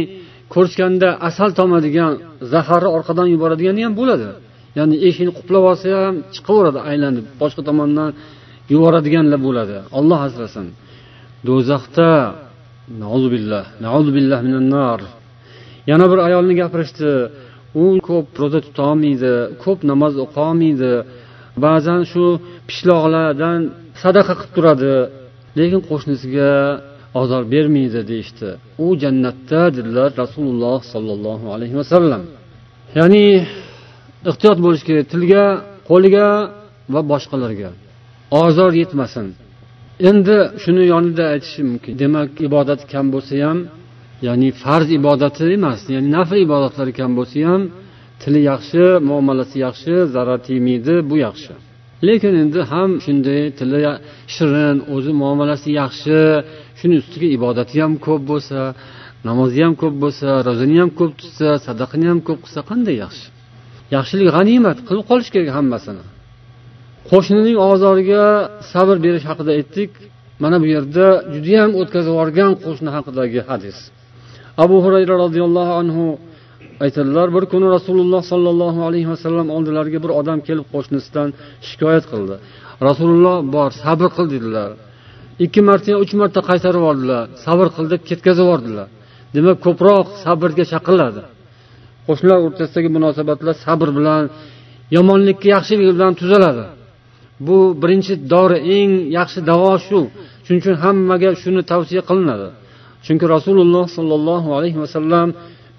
[0.54, 2.12] ko'rishganda asal tomadigan
[2.54, 4.28] zaharni orqadan yuboradigani ham bo'ladi.
[4.78, 8.10] Ya'ni eshikni quplab olsa ham chiqaveradi aylanib boshqa tomondan
[8.74, 9.78] yuboradiganlar bo'ladi.
[9.98, 10.68] Olloh asrasin.
[11.48, 12.12] Do'zaxda
[15.91, 17.12] yana bir ayolni gapirishdi.
[17.84, 19.34] U ko'p ro'za tutolmaydi
[19.64, 20.91] ko'p namoz o'qiolmaydi
[21.66, 22.26] ba'zan shu
[22.70, 23.60] pishloqlardan
[24.04, 24.93] sadaqa qilib turadi.
[25.58, 26.51] Lekin qo'shnisiga
[27.22, 28.49] ozor bermaydi deyishdi.
[28.86, 32.22] U jannatda dedilar rasululloh sollallohu alayhi vasallam.
[32.99, 33.26] Ya'ni
[34.30, 35.43] ehtiyot bo'lish kerak tilga
[35.89, 36.28] qo'liga
[36.93, 37.70] va boshqalarga.
[38.43, 39.28] Ozor yetmasin.
[40.10, 41.93] Endi shuni yonida aytishim mumkin.
[42.01, 43.60] Demak ibodat kam bo'lsa ham
[44.28, 47.62] ya'ni farz ibodati emas ya'ni nafl ibodatlari kam bo'lsa ham
[48.22, 51.53] tili yaxshi muomalasi yaxshi zarar tegmaydi bu yaxshi.
[52.08, 53.82] Lekin endi ham shunday tili
[54.36, 56.18] shirin o'zi muomalasi yaxshi
[56.80, 58.60] shuni ustiga ibodati ham ko'p bo'lsa
[59.28, 63.28] namozi ham ko'p bo'lsa ro'zani ham ko'p tutsa sadaqani ham ko'p qilsa qanday yaxshi?
[63.96, 66.04] Yaxshilik g'animat qilib qolish kerak hammasini.
[67.12, 68.24] Qo'shnining ozoriga
[68.72, 69.91] sabr berish haqida aytdik.
[70.43, 73.78] Mana bu yerda judayam o'tkazib yuborgan qo'shni haqidagi hadis.
[74.64, 76.06] Abu hurayra roziyallohu anhu
[76.84, 81.30] aytadilar bir kuni rasululloh sollallohu alayhi vasallam oldilariga bir odam kelib qo'shnisidan
[81.67, 82.36] shikoyat qildi.
[82.88, 84.69] Rasululloh bor sabr qil dedilar.
[85.45, 88.88] Ikki marta uch marta qaytarib yubordilar sabr qil deb ketkazib yubordilar.
[89.36, 91.23] Demak ko'proq sabrga chaqiriladi
[92.07, 94.23] qo'shnilar o'rtasidagi munosabatlar sabr bilan
[94.95, 96.65] yomonlikka yaxshilik bilan tuzaladi.
[97.47, 99.99] Bu birinchi dori eng yaxshi davo shu.
[100.45, 102.47] Shuning uchun hammaga shuni tavsiya qilinadi.
[103.05, 105.28] Chunki rasululloh sollallohu alayhi vasallam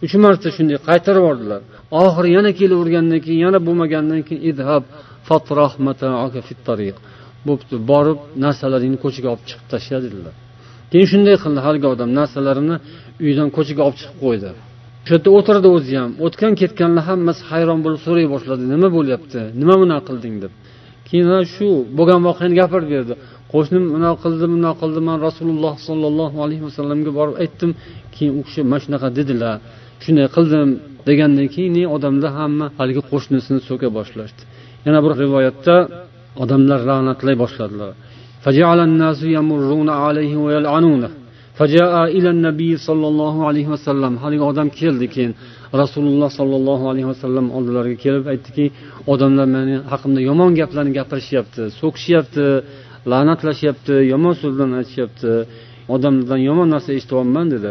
[0.05, 1.61] uch marta shunday qaytarib yubordilar
[2.03, 4.83] oxiri yana kelavergandan keyin yana bo'lmagandan keyin idhab
[7.49, 10.35] bo'pti borib narsalaringni ko'chaga olib chiqib tashla dedilar.
[10.93, 12.77] Keyin shunday qildi haligi odam narsalarini
[13.27, 14.51] uydan ko'chaga olib chiqib qo'ydi.
[15.03, 16.11] O'sha yerda o'tirdi o'zi ham.
[16.27, 18.63] O'tgan ketganlar hammasi hayron bo'lib so'ray boshladi.
[18.73, 19.41] Nima bo'lyapti?
[19.61, 20.35] Nima bunaqa qilding?
[20.45, 20.53] deb.
[21.09, 21.69] Keyin shu
[21.99, 23.15] bo'lgan voqeani gapirib berdi.
[23.53, 25.01] Qo'shnim bunaqa qildi bunaqa qildi.
[25.09, 27.71] Man rasululloh sollallohu alayhi vasallamga borib aytdim.
[28.15, 29.57] Keyin u kishi mana shunaqa dedilar.
[30.05, 30.69] Shunday qildim
[31.09, 34.43] degandan keyin odamlar hamma haligi qo'shnisini so'ka boshlashdi.
[34.87, 35.77] Yana bir rivoyatda
[36.43, 37.93] odamlar la'natlay boshladilar.
[42.89, 43.41] Sollallohu
[43.75, 45.33] vasallam haligi odam keldi keyin.
[45.83, 48.67] Rasululloh sollallohu alayhi vasallam oldilariga kelib aytdiki
[49.13, 52.47] odamlar meni haqimda yomon gaplarni gapirishyapti so'kishyapti
[53.13, 55.31] la'natlashyapti yomon so'zlarni aytishyapti.
[55.95, 57.71] Odamlardan yomon narsa eshityapman dedi.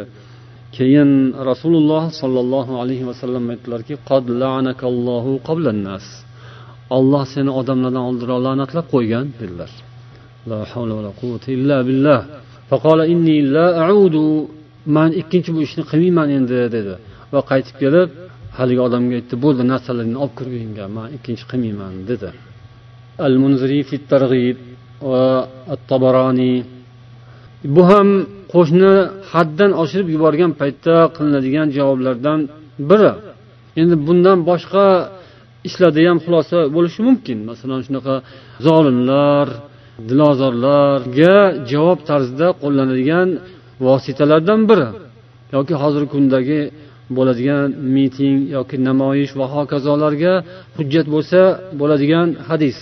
[0.77, 1.11] Keyin
[1.49, 3.93] rasululloh sollallohu alayhi vasallam aytdilarki
[6.97, 9.71] olloh seni odamlardan oldinroq la'natlab qo'ygan dedilar.
[10.49, 12.19] La havla vala quvvata illa billah.
[12.71, 14.25] Faqala inni la a'udu
[14.97, 16.93] man ikkinchi bu ishni qilmayman endi dedi
[17.33, 18.09] va qaytib kelib
[18.57, 22.29] haligi odamga aytdi bo'ldi narsalaringni olib kir uyingga man ikkinchi qilmayman dedi.
[23.27, 24.57] Al munziri fit targ'ib
[25.09, 25.23] va
[25.73, 26.57] at tabaroniy
[27.75, 28.09] bu ham
[28.55, 28.93] qo'shni
[29.31, 32.39] haddan oshirib yuborgan paytda qilinadigan javoblardan
[32.89, 33.11] biri.
[33.81, 34.85] Endi bundan boshqa
[35.67, 37.37] ishlarda ham xulosa bo'lishi mumkin.
[37.49, 38.15] Masalan shunaqa
[38.67, 39.47] zolimlar
[40.09, 41.35] dilozorlarga
[41.71, 43.27] javob tarzida qo'llanadigan
[43.87, 44.87] vositalardan biri.
[45.55, 46.59] Yoki hozirgi kundagi
[47.17, 50.33] bo'ladigan miting yoki namoyish va hokazolarga
[50.77, 51.39] hujjat bo'lsa
[51.79, 52.77] bo'ladigan hadis.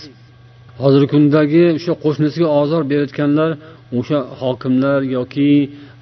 [0.82, 3.50] Hozirgi kundagi o'sha qo'shnisiga ozor berayotganlar
[3.98, 5.52] o'sha hokimlar yoki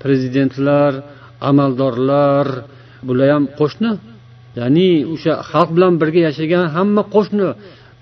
[0.03, 0.93] prezidentlar
[1.49, 2.47] amaldorlar
[3.07, 3.90] bular ham qo'shni.
[4.61, 7.49] Ya'ni o'sha xalq bilan birga yashagan hamma qo'shni.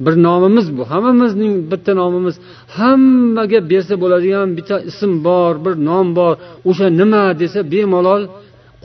[0.04, 2.34] Bir nomimiz bu hammamizning bitta nomimiz.
[2.78, 6.34] Hammaga bersa bo'ladigan bitta ism bor bir nom bor.
[6.68, 8.22] O'sha nima desa bemalol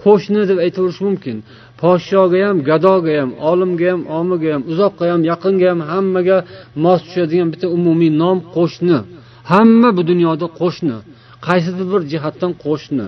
[0.03, 1.38] qo'shni deb aytaverish mumkin.
[1.82, 6.38] Podshoga ham gadoga ham olimga ham omiga ham uzoqqa ham yaqinga ham hammaga
[6.84, 8.99] mos tushadigan bitta umumiy nom qo'shni.
[9.52, 10.98] Hamma bu dunyoda qo'shni.
[11.48, 13.08] Qaysidir bir jihatdan qo'shni.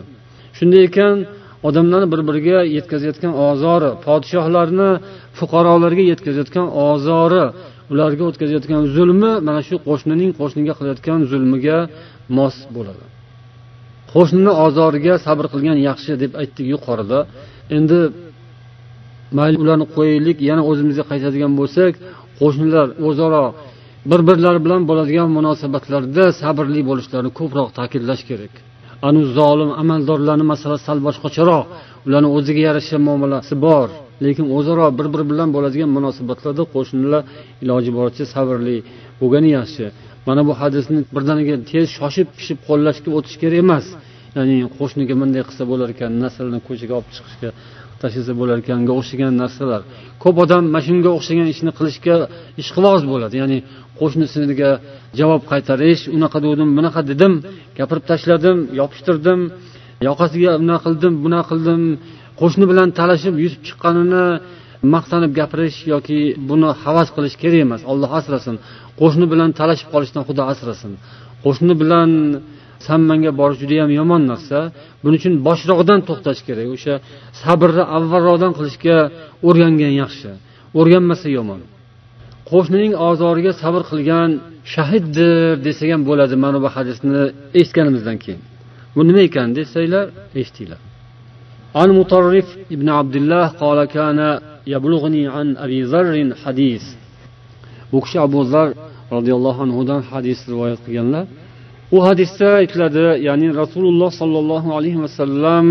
[0.57, 1.15] Shunday ekan
[1.67, 4.89] odamlarni bir biriga yetkazayotgan ozori podshohlarni
[5.37, 7.43] fuqarolarga yetkazayotgan ozori
[7.91, 11.77] ularga o'tkazayotgan zulmi mana shu qo'shnining qo'shniga qilayotgan zulmiga
[12.37, 13.05] mos bo'ladi.
[14.13, 17.19] Qo'shnini ozoriga sabr qilgan yaxshi deb aytdik yuqorida.
[17.77, 17.99] Endi
[19.37, 21.93] mayli ularni qo'yaylik yana o'zimizga qaytadigan bo'lsak
[22.39, 23.45] qo'shnilar o'zaro
[24.11, 28.53] bir birlari bilan bo'ladigan munosabatlarda sabrli bo'lishlarini ko'proq ta'kidlash kerak.
[29.07, 31.65] Anu zolim amaldorlarni masalasi sal boshqacharoq
[32.07, 33.87] ularni o'ziga yarasha muomalasi bor.
[34.25, 37.21] Lekin o'zaro bir biri bilan bo'ladigan munosabatlarda qo'shnilar
[37.63, 38.77] iloji boricha sabrli
[39.21, 39.85] bo'lgani yaxshi.
[40.27, 43.85] Mana bu hadisni birdaniga tez shoshib pishib qo'llashga o'tish kerak emas.
[44.37, 47.49] Ya'ni qo'shniga bunday qilsa bo'lar ekan naslni ko'chaga olib chiqishga
[48.01, 49.81] tashlasa bo'lar ekanga o'xshagan narsalar.
[50.23, 52.15] Ko'p odam mana shunga o'xshagan ishni qilishga
[52.61, 53.35] ishqiboz bo'ladi.
[53.41, 53.57] Ya'ni
[53.99, 54.71] qo'shnisiga
[55.19, 57.33] javob qaytarish unaqa degandim bunaqa dedim
[57.77, 59.39] gapirib tashladim yopishtirdim
[60.07, 61.81] yoqasiga unaqa qildim bunaqa qildim
[62.41, 64.25] qo'shni bilan talashib yutib chiqqanini
[64.93, 66.19] maqtanib gapirish yoki
[66.49, 67.81] buni havas qilish kerak emas.
[67.91, 68.55] Olloh asrasin.
[68.99, 70.91] Qo'shni bilan talashib qolishdan xudo asrasin.
[71.43, 72.09] Qo'shni bilan
[72.86, 74.58] sammanga borish judayam yomon narsa
[75.02, 76.94] buning uchun boshroqdan to'xtash kerak o'sha
[77.42, 78.96] sabrni avvalroqdan qilishga
[79.48, 80.30] o'rgangan yaxshi
[80.78, 81.60] o'rganmasa yomon
[82.50, 84.30] qo'shnining ozoriga sabr qilgan
[84.74, 85.32] shahiddir
[85.66, 87.22] desak ham bo'ladi mana bu hadisni
[87.60, 88.42] eshitganimizdan keyin
[88.94, 90.06] bu nima ekan desanglar
[90.42, 90.80] eshitinglar
[91.80, 94.18] عن مطرف ابن عبد الله قال كان
[94.74, 96.84] يبلغني عن أبي ذر حديث
[97.92, 98.68] bu kishi abu zar
[99.14, 101.24] roziyallohu anhudan hadis rivoyat qilganlar
[101.96, 105.66] u hadisda aytiladi ya'ni rasululloh sollallohu alayhi vasallam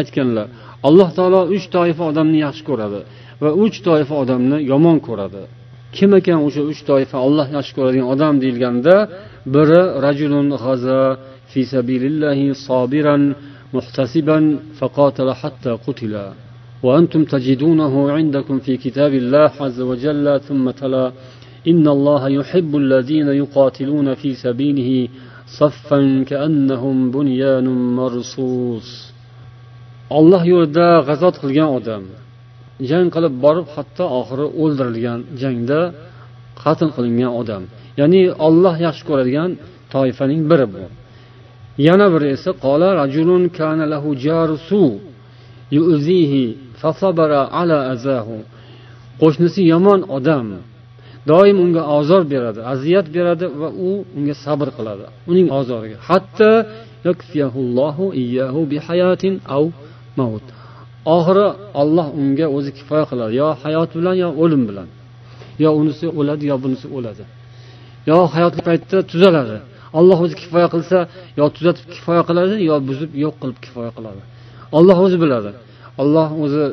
[0.00, 0.46] aytganlar
[0.88, 3.00] alloh taolo uch toifa odamni yaxshi ko'radi
[3.42, 5.42] va uch toifa odamni yomon ko'radi
[5.96, 8.96] kim ekan o'sha uch toifa olloh yaxshi ko'radigan odam deyilganda
[9.54, 11.00] biri rajulun g'aza
[11.50, 13.22] fi sabilillahi sobiran
[13.76, 14.44] muhtasiban
[14.78, 16.26] faqatala hatta qutila
[16.86, 21.06] وأنتم تجدونه عندكم في كتاب الله عز وجل ثم تلا
[21.70, 24.90] إن الله يحب الذين يقاتلون في سبيله
[25.58, 27.66] صفا كأنهم بنيان
[27.98, 28.88] مرصوص
[30.18, 32.02] olloh yo'lida g'azot qilgan odam
[32.90, 35.80] jang qilib borib hatto oxiri o'ldirilgan jangda
[36.62, 37.62] qatl qilingan odam
[38.00, 39.50] ya'ni olloh yaxshi ko'radigan
[39.94, 40.82] toifaning biri bu
[41.86, 44.84] yana biri esa qola rajulun kana lahu jarusu
[45.76, 46.44] yuzihi
[46.80, 48.36] fasabara ala azahu
[49.22, 50.46] qo'shnisi yomon odam
[51.27, 55.97] doim unga ozor beradi aziyat beradi va u unga sabr qiladi uning ozoriga.
[56.09, 56.51] Hatto
[61.15, 61.47] oxiri
[61.81, 63.33] olloh unga o'zi kifoya qiladi.
[63.41, 64.87] Yo hayot bilan yo o'lim bilan.
[65.63, 67.23] Yo unisi o'ladi yo bunisi o'ladi.
[68.09, 69.57] Yo hayotli paytda tuzaladi.
[69.99, 70.97] Olloh o'zi kifoya qilsa
[71.39, 74.21] yo tuzatib kifoya qiladi yo buzib yo'q qilib kifoya qiladi.
[74.77, 75.51] Olloh o'zi biladi.
[76.01, 76.63] Olloh o'zi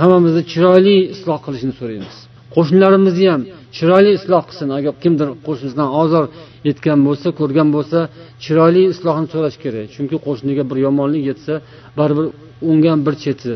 [0.00, 2.16] hammamizni chiroyli isloh qilishini so'raymiz.
[2.54, 3.42] Qo'shnilarimizni ham
[3.76, 4.68] chiroyli isloh qilsin.
[4.78, 6.24] Agar kimdir qo'shnisidan ozor
[6.68, 7.98] yetgan bo'lsa ko'rgan bo'lsa
[8.44, 9.86] chiroyli islohini so'rash kerak.
[9.94, 11.52] Chunki qo'shniga bir yomonlik yetsa
[11.98, 12.26] baribir
[12.70, 13.52] unga ham bir cheti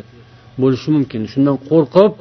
[0.63, 1.21] bo'lishi mumkin.
[1.33, 2.13] Shundan qo'rqib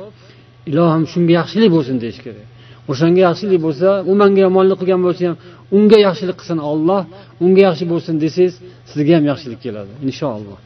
[0.70, 2.48] ilohim shunga yaxshilik bo'lsin deyish kerak.
[2.92, 5.38] O'shanga yaxshilik bo'lsa u manga yomonlik qilgan bo'lsa ham
[5.78, 7.02] unga yaxshilik qilsin olloh
[7.46, 8.54] unga yaxshi bo'lsin desangiz
[8.92, 10.58] sizga ham yaxshilik keladi inshaalloh.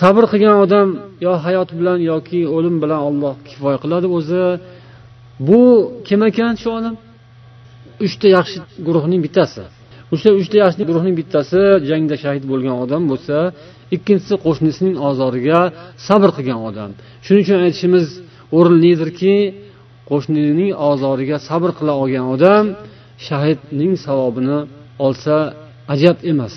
[0.00, 0.88] Sabr qilgan odam
[1.26, 4.44] yo hayot bilan yoki o'lim bilan olloh kifoya qiladi o'zi.
[5.48, 5.60] Bu
[6.06, 6.94] kim ekan shu odam
[8.06, 9.62] uchta yaxshi guruhning bittasi.
[10.14, 13.36] O'sha uchta yaxshi guruhning bittasi jangda shahid bo'lgan odam bo'lsa
[13.96, 15.60] ikkinchisi qo'shnisining ozoriga
[16.06, 16.90] sabr qilgan odam.
[17.24, 18.06] Shuning uchun aytishimiz
[18.58, 19.36] o'rinlidirki
[20.10, 22.64] qo'shnining ozoriga sabr qila olgan odam
[23.26, 24.58] shahidning savobini
[25.06, 25.36] olsa
[25.94, 26.54] ajab emas.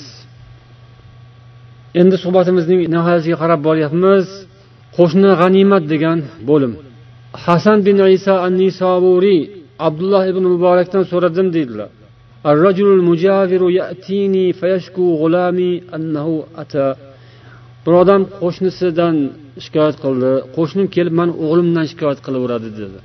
[2.01, 4.25] Endi suhbatimizning nihoyasiga qarab boryapmiz.
[4.97, 6.17] Qo'shni g'animat degan
[6.49, 6.73] bo'lim.
[7.44, 9.42] hasan bin iso an nisoburiy
[9.88, 11.90] abdulloh ibn muborakdan so'radim deydilar
[12.52, 16.94] الرجل المجاور يأتيني فيشكو غلامي أنه أتى
[17.86, 19.16] bir odam qo'shnisidan
[19.64, 22.98] shikoyat qildi qo'shnim kelib mani o'g'limdan shikoyat qilaveradi dedi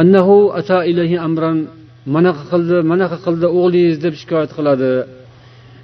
[0.00, 1.58] annahu ata ilayhi amran
[2.16, 4.90] manaqa qildi manaqa qildi o'g'lingiz deb shikoyat qiladi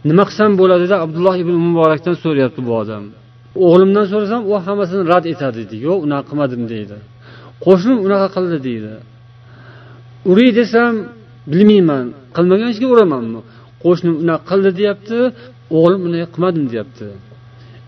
[0.08, 3.04] nima qilsam bo'ladida abdulloh ibn muborakdan so'rayapti bu odam
[3.65, 5.75] O'g'limdan so'rasam u hammasini rad etadi deydi.
[5.87, 6.97] Yo'q unaqa qilmadim deydi.
[7.65, 8.93] Qo'shnim unaqa qildi deydi.
[10.29, 10.93] Uray desam
[11.51, 12.05] bilmayman.
[12.35, 13.39] Qilmagan ishga uramanmi?
[13.83, 15.17] Qo'shnim unaqa qildi deyapti
[15.77, 17.07] o'g'lim unaqa qilmadim deyapti.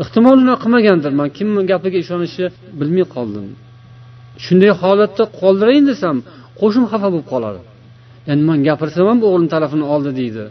[0.04, 1.12] Ehtimol unaqa qilmagandir.
[1.20, 2.48] Man kimni gapiga ishonishni
[2.80, 3.46] bilmay qoldim.
[4.46, 6.16] Shunday holatda qoldirayin desam
[6.60, 7.62] qo'shnim xafa bo'lib qoladi
[8.32, 10.46] endi man gapirsam ham o'g'lim tarafini oldi deydi.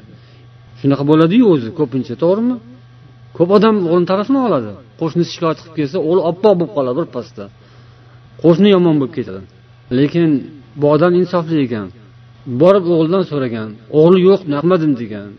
[0.81, 2.57] Shunaqa bo'ladiyu o'zi ko'pincha to'g'rimi?
[3.37, 4.71] Ko'p odam o'g'lini tarafini oladi.
[5.01, 7.45] Qo'shnisi shikoyat qilib kelsa o'g'li oppoq bo'lib qoladi birpasda
[8.43, 9.43] qo'shni yomon bo'lib ketadi.
[9.99, 10.31] Lekin
[10.81, 11.87] bu odam insofli ekan.
[12.63, 13.69] Borib o'g'lidan so'ragan
[14.01, 15.31] o'g'li yo'q naqmadim degan.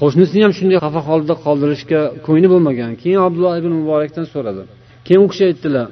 [0.00, 2.90] Qo'shnisini ham shunday xafa holda qoldirishga ko'ngli bo'lmagan.
[3.02, 4.62] Keyin abdulloh ibn muborakdan so'radi.
[5.06, 5.86] Keyin u kishi aytdilar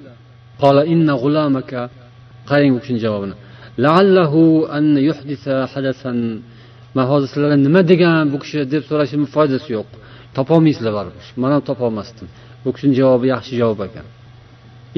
[2.51, 3.35] qarang u kishini javobini.
[6.97, 8.59] Man hozir sizlarga nima degan bu kishi?
[8.75, 9.89] deb so'rashimni foydasi yo'q.
[10.38, 12.28] topolmaysizlar baribir man ham topolmasdim
[12.64, 14.08] bu kishini javobi yaxshi javob ekan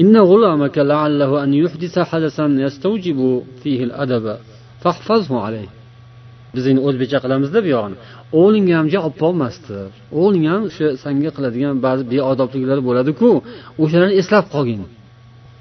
[0.02, 4.36] إن غلامك لعله أن يحدث حدثا يستوجب فيه الأدب
[4.82, 5.70] فاحفظه عليه
[6.56, 7.96] biz endi o'zbekcha qilamizda bu yog'ini
[8.40, 9.86] o'g'ling ham javob olmasdir
[10.20, 13.28] o'g'ling ham o'sha sanga qiladigan ba'zi beodobliklar bo'ladiku
[13.82, 14.80] o'shalarni eslab qolgin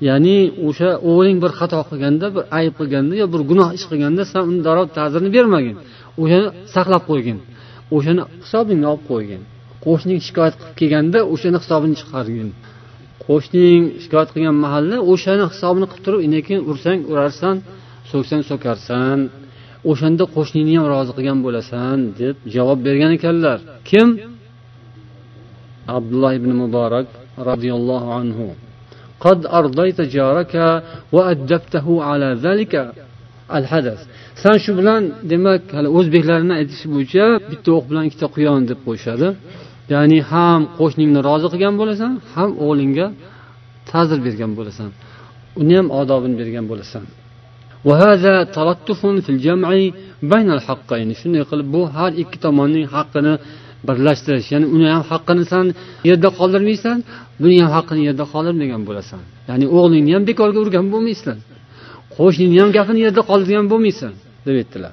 [0.07, 0.37] ya'ni
[0.67, 4.61] o'sha o'g'ling bir xato qilganda bir ayb qilganda yo bir gunoh ish qilganda san uni
[4.67, 5.75] darrov ta'zirini bermagin
[6.21, 7.37] o'shani saqlab qo'ygin
[7.95, 9.41] o'shani hisobingga olib qo'ygin
[9.85, 12.49] qo'shning shikoyat qilib kelganda o'shani hisobini chiqargin
[13.25, 17.55] qo'shning shikoyat qilgan mahalla o'shani hisobini qilib turib undan keyin ursang urarsan
[18.11, 19.17] so'ksang so'karsan
[19.91, 23.57] o'shanda qo'shningni ham rozi qilgan bo'lasan deb javob bergan ekanlar
[23.89, 24.07] kim
[25.97, 27.07] abdulloh ibn muborak
[27.49, 28.47] roziyallohu anhu
[29.27, 30.53] قد أرضيت جارك
[31.15, 32.73] وأدبته على ذلك
[33.59, 33.99] الحدث
[34.43, 39.27] san shu bilan demak hali o'zbeklarni aytishi bo'yicha bitta o'q bilan ikkita quyon deb qo'yishadi
[39.92, 43.06] Ya'ni ham qo'shningni rozi qilgan bo'lasan ham o'g'lingga
[43.90, 44.88] ta'zir bergan bo'lasan
[45.60, 47.04] uni ham odobini bergan bo'lasan.
[51.20, 53.34] Shunday qilib bu har ikki tomonning haqqini
[53.88, 55.66] birlashtirish ya'ni uni ham haqqini san
[56.08, 56.96] yerda qoldirmaysan
[57.42, 59.20] buni ham haqqini yerda qoldirmagan bo'lasan.
[59.50, 61.36] Ya'ni o'g'lingni ham bekorga urgan bo'lmaysan
[62.16, 64.12] qo'shningni ham gapini yerda qoldirgan bo'lmaysan
[64.46, 64.92] deb aytdilar.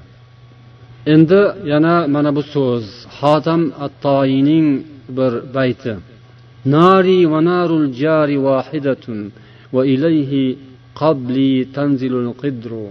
[1.15, 1.41] endi
[1.73, 2.85] yana mana bu so'z
[3.19, 4.69] hotam attoyiyning
[5.17, 5.93] bir bayti
[6.75, 9.19] nari va narul jari vahidatun
[9.75, 10.45] va ilayhi
[11.01, 12.85] qabli tanzilul qidru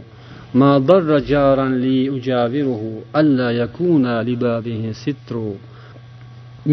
[0.53, 2.84] ما ضر جارا لي أجاوره
[3.20, 5.36] ألا يكون لبابه ستر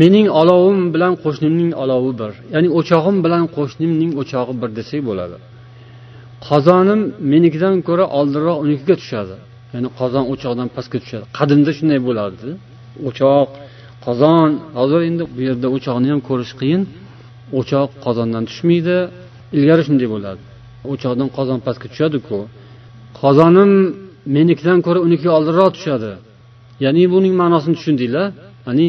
[0.01, 5.37] mening olovim bilan qo'shnimning olovi bir ya'ni o'chog'im bilan qo'shnimning o'chog'i bir desak bo'ladi
[6.47, 7.01] qozonim
[7.33, 9.37] menikidan ko'ra oldinroq unikiga tushadi
[9.74, 11.26] Ya'ni qozon o'choqdan pastga tushadi.
[11.38, 12.50] Qadimda shunday bo'lardi.
[13.08, 13.48] O'choq
[14.06, 14.50] qozon.
[14.80, 16.82] Hozir endi bu yerda o'choqni ham ko'rish qiyin.
[17.60, 18.98] O'choq qozondan tushmaydi.
[19.58, 20.44] Ilgari shunday bo'lardi.
[20.92, 22.38] O'choqdan qozon pastga tushadiku.
[23.22, 23.72] Qozonim
[24.38, 26.12] menikidan ko'ra uniki oldinroq tushadi.
[26.86, 28.28] Ya'ni buning ma'nosini tushundinglar.
[28.68, 28.86] Ya'ni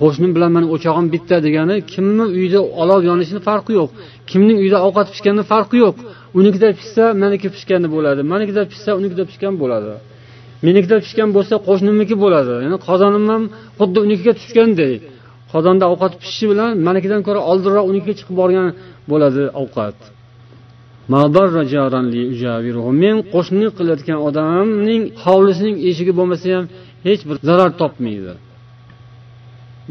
[0.00, 3.90] qo'shnim bilan mani o'chog'im bitta degani kimni uyida olov yonishini farqi yo'q.
[4.30, 5.96] Kimning uyida ovqat pishganini farqi yo'q.
[6.38, 8.20] Unikida pishsa maniki pishgani bo'ladi.
[8.32, 9.92] Manikida pishsa unikida pishgan bo'ladi.
[10.66, 12.54] Menikida pishgan bo'lsa qo'shnimniki bo'ladi.
[12.64, 13.42] Ya'ni qozonim ham
[13.78, 14.94] xuddi unikiga tushganday
[15.52, 18.68] qozonda ovqat pishishi bilan manikidan ko'ra oldinroq unikiga chiqib borgan
[19.10, 19.96] bo'ladi ovqat.
[23.02, 26.64] Men qo'shnilik qilayotgan odamning hovlisining eshigi bo'lmasa ham
[27.06, 28.32] hech bir zarar topmaydi.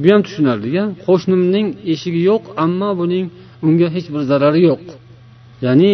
[0.01, 0.69] Bu ham tushunarli
[1.05, 3.25] qo'shnimning eshigi yo'q ammo buning
[3.67, 4.83] unga hech bir zarari yo'q.
[5.65, 5.93] Ya'ni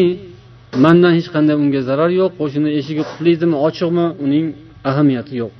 [0.84, 2.32] mandan hech qanday unga zarar yo'q.
[2.40, 4.46] Qo'shni eshigi qulfliydimi ochiqmi uning
[4.90, 5.54] ahamiyati yo'q.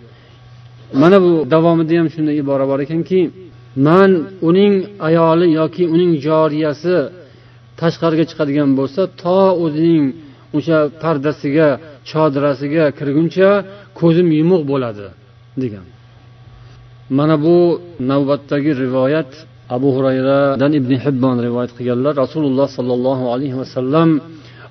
[1.02, 3.20] Mana bu davomida ham shunday ibora bor ekanki
[3.88, 4.12] man
[4.50, 4.74] uning
[5.08, 6.96] ayoli yoki uning joriyasi
[7.82, 10.04] tashqariga chiqadigan bo'lsa to o'zining
[10.58, 11.68] o'sha pardasiga
[12.10, 13.50] chodirasiga kirguncha
[14.00, 15.08] ko'zim yumuq bo'ladi
[15.64, 15.86] degan.
[17.18, 17.58] Mana bu
[18.12, 19.32] navbatdagi rivoyat
[19.76, 22.14] abu hurayradan ibn hibbon rivoyat qilganlar.
[22.24, 24.10] Rasululloh sollallohu alayhi vasallam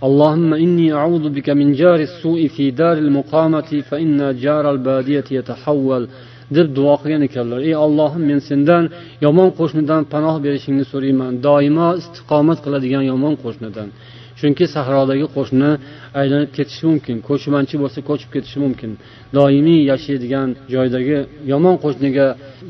[0.08, 6.04] اللهم إني أعوذ بك من جار السوء في دار المقامة فإن جار البادية يتحول
[6.56, 8.84] deb duo qilgan ekanlar ey ollohim men sendan
[9.26, 13.88] yomon qo'shnidan panoh berishingni so'rayman doimo istiqomat qiladigan yomon qo'shnidan
[14.40, 15.70] chunki sahrodagi qo'shni
[16.22, 18.92] aylanib ketishi mumkin ko'chmanchi bo'lsa ko'chib ketishi mumkin
[19.38, 21.18] doimiy yashaydigan joydagi
[21.52, 22.28] yomon qo'shniga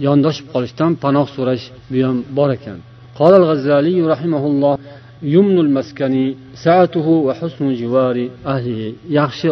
[0.07, 2.79] yondoshib qolishdan panoh so'rash bu ham bor ekan
[3.21, 4.73] قال الغزالي رحمه الله
[5.22, 8.16] يمن المسكني سعته وحسن جوار
[8.46, 8.54] أهله.
[8.54, 9.48] ahlihi yaxshi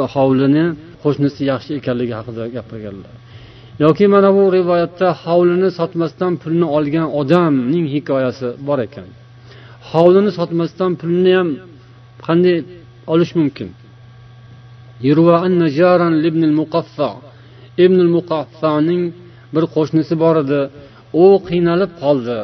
[1.02, 3.14] qo'shnisi yaxshi ekanligi haqida gapirganlar
[3.84, 9.08] yoki mana bu rivoyatda hovlini sotmasdan pulni olgan odamning hikoyasi bor ekan
[9.90, 11.48] hovlini sotmasdan pulni ham
[12.26, 12.56] qanday
[13.12, 13.68] olish mumkin
[17.84, 19.02] ibn muqaffaning
[19.54, 20.60] bir qo'shnisi bor edi
[21.22, 22.38] u qiynalib qoldi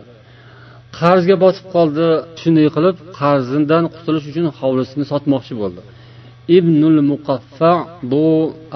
[0.99, 2.07] qarzga botib qoldi
[2.41, 5.81] shunday qilib qarzidan qutulish uchun hovlisini sotmoqchi bo'ldi.
[6.59, 7.73] Ibnul muqaffa
[8.13, 8.27] bu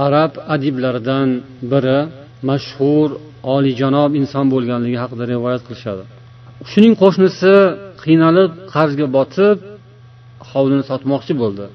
[0.06, 1.28] arab adiblaridan
[1.72, 1.98] biri
[2.48, 3.08] mashhur
[3.54, 6.02] olijanob inson bo'lganligi haqida rivoyat qilishadi.
[6.70, 7.52] Shuning qo'shnisi
[8.04, 9.56] qiynalib qarzga botib
[10.50, 11.66] hovlini sotmoqchi bo'ldi.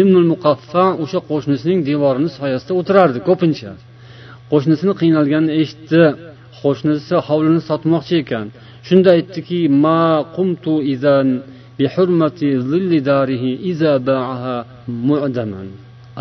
[0.00, 3.70] Ibnul muqaffa o'sha qo'shnisining devorini soyasida o'tirardi ko'pincha.
[4.50, 6.02] Qo'shnisini qiynalganini eshitdi.
[6.62, 8.46] Qo'shnisi hovlini sotmoqchi ekan.
[8.86, 10.02] Shunda aytdiki ma
[10.36, 11.28] qumtu idan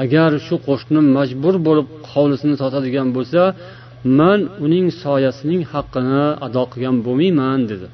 [0.03, 3.41] agar shu qo'shnim majbur bo'lib hovlisini sotadigan bo'lsa
[4.19, 7.87] man uning soyasining haqqini ado qilgan bo'lmayman dedi.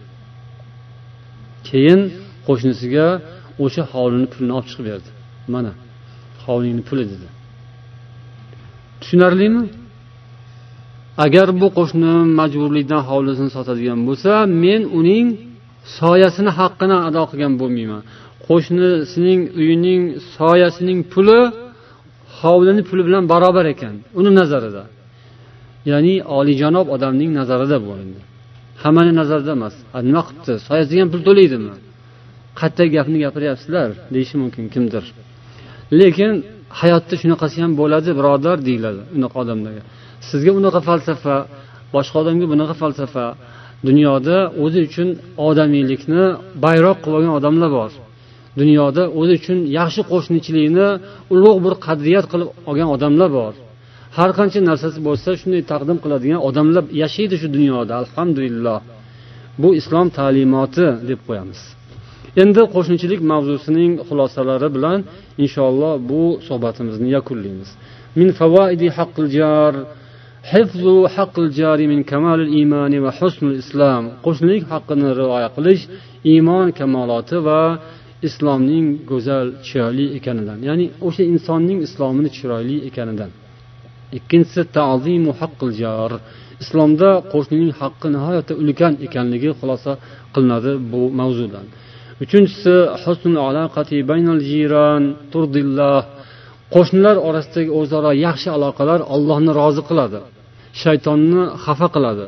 [1.68, 2.02] Keyin
[2.48, 3.08] qo'shnisiga
[3.64, 5.10] o'sha hovlini pulini olib chiqib berdi.
[5.54, 5.72] Mana
[6.46, 7.28] hovlingni puli dedi.
[9.02, 9.64] Tushunarlimi?
[11.24, 14.32] Agar bu qo'shni majburlikdan hovlisini sotadigan bo'lsa
[14.64, 15.28] men uning
[16.00, 18.02] soyasini haqqini ado qilgan bo'lmayman.
[18.48, 20.02] Qo'shnisining uyining
[20.38, 21.40] soyasining puli
[22.40, 24.84] hovlini puli bilan barobar ekan uni nazarida.
[25.92, 28.20] Ya'ni olijanob odamning nazarida bu endi.
[28.84, 29.76] Hammani nazarida emas.
[30.08, 31.74] Nima qilibdi soyasiga ham pul to'laydimi?
[32.60, 33.90] Qayerda gapni gapiryapsizlar?
[34.14, 35.04] Deyishi mumkin kimdir.
[36.00, 36.32] Lekin
[36.82, 39.84] hayotda shunaqasi ham bo'ladi birodar deyiladi unaqa odamlarga.
[40.30, 41.36] Sizga unaqa falsafa
[41.96, 43.26] boshqa odamga bunaqa falsafa
[43.88, 45.10] dunyoda o'zi uchun
[45.48, 46.24] odamiylikni
[46.66, 47.92] bayroq qilib olgan odamlar bor.
[48.62, 50.88] Dunyoda o'zi uchun yaxshi qo'shnichilikni
[51.34, 53.54] ulug' bir qadriyat qilib olgan odamlar bor.
[54.18, 58.80] Har qancha narsasi bo'lsa shunday taqdim qiladigan odamlar yashaydi shu dunyoda alhamdulillah.
[59.62, 61.60] Bu islom ta'limoti deb qo'yamiz.
[62.44, 65.00] Endi qo'shnichilik mavzusining xulosalari bilan
[65.44, 67.70] inshaalloh bu suhbatimizni yakunlaymiz.
[68.20, 69.74] Min fawaidi haqqil jar
[70.52, 75.84] hifzu haqqil jari min kamalil iymani va husnul islom qo'shnilik haqqini rioya qilish
[76.34, 77.62] iymon kamoloti va
[78.28, 83.32] islomning go'zal chiroyli ekanidan ya'ni o'sha insonning islomini chiroyli ekanidan.
[84.18, 86.12] Ikkinchisi tazimu haqqil jar.
[86.64, 89.92] Islomda qo'shnining haqqi nihoyatda ulkan ekanligi xulosa
[90.34, 91.66] qilinadi bu mavzudan.
[92.24, 92.76] Uchinchisi
[96.74, 100.20] qo'shnilar orasidagi o'zaro yaxshi aloqalar allohni rozi qiladi.
[100.82, 102.26] Shaytonni xafa qiladi.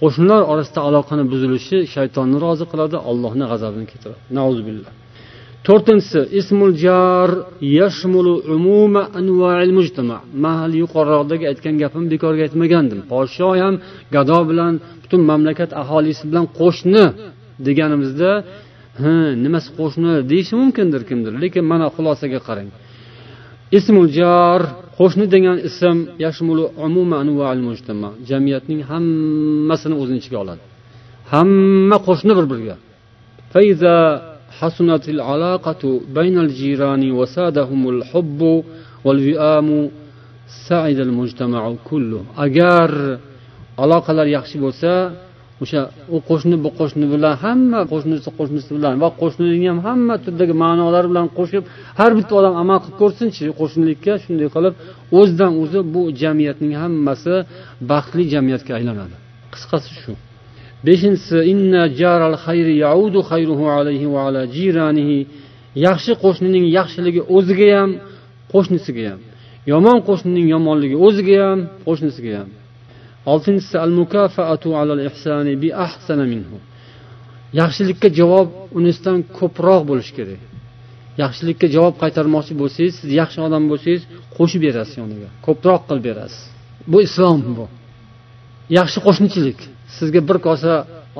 [0.00, 4.90] Qo'shnilar orasida aloqani buzilishi shaytonni rozi qiladi allohni g'azabini keltiradi.
[5.66, 7.28] To'rtinchisi ismul jar
[7.78, 10.18] yashmulu umuma anva'il mujtama.
[10.44, 13.00] Mahal yuqoriroqdagi aytgan gapimni bekorga aytmagandim.
[13.12, 13.74] Podsho ham
[14.14, 14.72] gado bilan
[15.02, 17.04] butun mamlakat aholisi bilan qo'shni
[17.66, 18.30] deganimizda
[19.02, 19.14] ha
[19.44, 20.12] nimasi qo'shni?
[20.30, 21.32] deyishi mumkindir kimdir.
[21.42, 22.68] Lekin mana xulosaga qarang.
[23.78, 24.60] Ismul jar
[24.99, 25.97] qo'shni degan ism
[28.29, 30.63] jamiyatning hammasini o'zini ichiga oladi
[31.33, 32.75] hamma qo'shni bir biriga
[34.59, 38.63] حسنت العلاقة بين الجيران وسادهم الحب
[39.05, 39.89] والوئام
[40.69, 42.89] سعد المجتمع كله agar
[43.83, 44.91] aloqalar yaxshi bo'lsa
[45.62, 45.80] o'sha
[46.14, 51.08] u qo'shni bu qo'shni bilan hamma qo'shnisi qo'shnisi bilan va qo'shnining ham hamma turdagi ma'nolari
[51.12, 51.62] bilan qo'shib
[52.00, 54.74] har bitta odam amal qilib ko'rsinchi qo'shnilikka shunday qilib
[55.18, 57.34] o'zidan o'zi bu jamiyatning hammasi
[57.90, 59.14] baxtli jamiyatga aylanadi.
[59.54, 60.12] Qisqasi shu.
[60.86, 61.36] Beshinchisi
[65.86, 67.90] yaxshi qo'shnining yaxshiligi o'ziga ham
[68.52, 69.20] qo'shnisiga ham.
[69.72, 72.48] Yomon qo'shnining yomonligi o'ziga ham qo'shnisiga ham.
[73.32, 76.56] Oltinchisi al mukafaatu alal ihsani bi ahsana minhu.
[77.60, 78.48] Yaxshilikka javob
[78.78, 80.40] unisidan ko'proq bo'lishi kerak.
[81.22, 84.02] Yaxshilikka javob qaytarmoqchi bo'lsangiz siz yaxshi odam bo'lsangiz
[84.36, 85.28] qo'shib berasiz yoniga.
[85.46, 86.42] Ko'proq qilib berasiz.
[86.92, 87.66] Bu islom bu.
[88.78, 89.58] Yaxshi qo'shnichilik.
[89.96, 90.72] Sizga bir kosa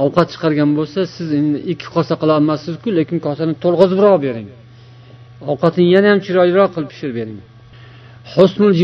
[0.04, 4.48] ovqat chiqargan bo'lsa siz endi ikki kosa qilolmassizku lekin kosani to'lg'izibroq bering.
[5.52, 7.38] Ovqatni yana ham chiroyliroq qilib pishirib bering.
[8.34, 8.74] husnul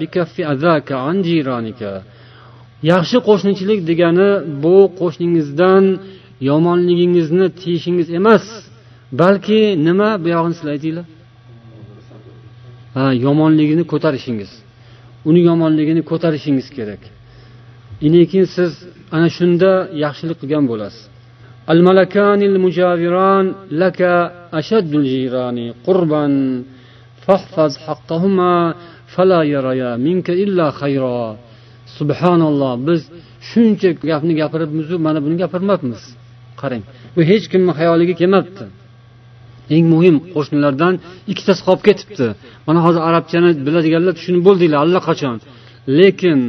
[0.00, 0.42] bikaffi
[1.08, 1.92] an jiranika.
[2.92, 4.30] Yaxshi qo'shnichilik degani
[4.62, 5.84] bu qo'shningizdan
[6.50, 8.44] yomonligingizni tiyishingiz emas
[9.20, 11.06] balki nima buyog'ini sizlar aytinglar?
[12.94, 14.50] Ha yomonligini ko'tarishingiz.
[15.28, 17.02] Uni yomonligini ko'tarishingiz kerak.
[18.14, 18.72] Lekin siz
[19.16, 19.70] ana shunda
[20.04, 21.02] yaxshilik qilgan bo'lasiz.
[21.72, 23.44] Al malakanil mujaviran
[23.82, 24.12] laka
[24.58, 26.32] ashaddul jirani qurban.
[27.29, 28.53] فاحفظ حقهما
[29.13, 31.37] فلا يريا منك إلا خيرا
[31.97, 33.01] subhanalloh biz
[33.49, 36.01] shuncha gapni gapiribmizu mana buni gapirmabmiz
[36.61, 36.83] qarang
[37.15, 38.63] bu hech kimni xayoliga kelmabdi
[39.75, 40.93] eng muhim qo'shnilardan
[41.31, 42.27] ikkitasi qolib ketibdi
[42.67, 45.37] mana hozir arabchani biladiganlar tushunib bo'ldinglar allaqachon
[45.99, 46.39] lekin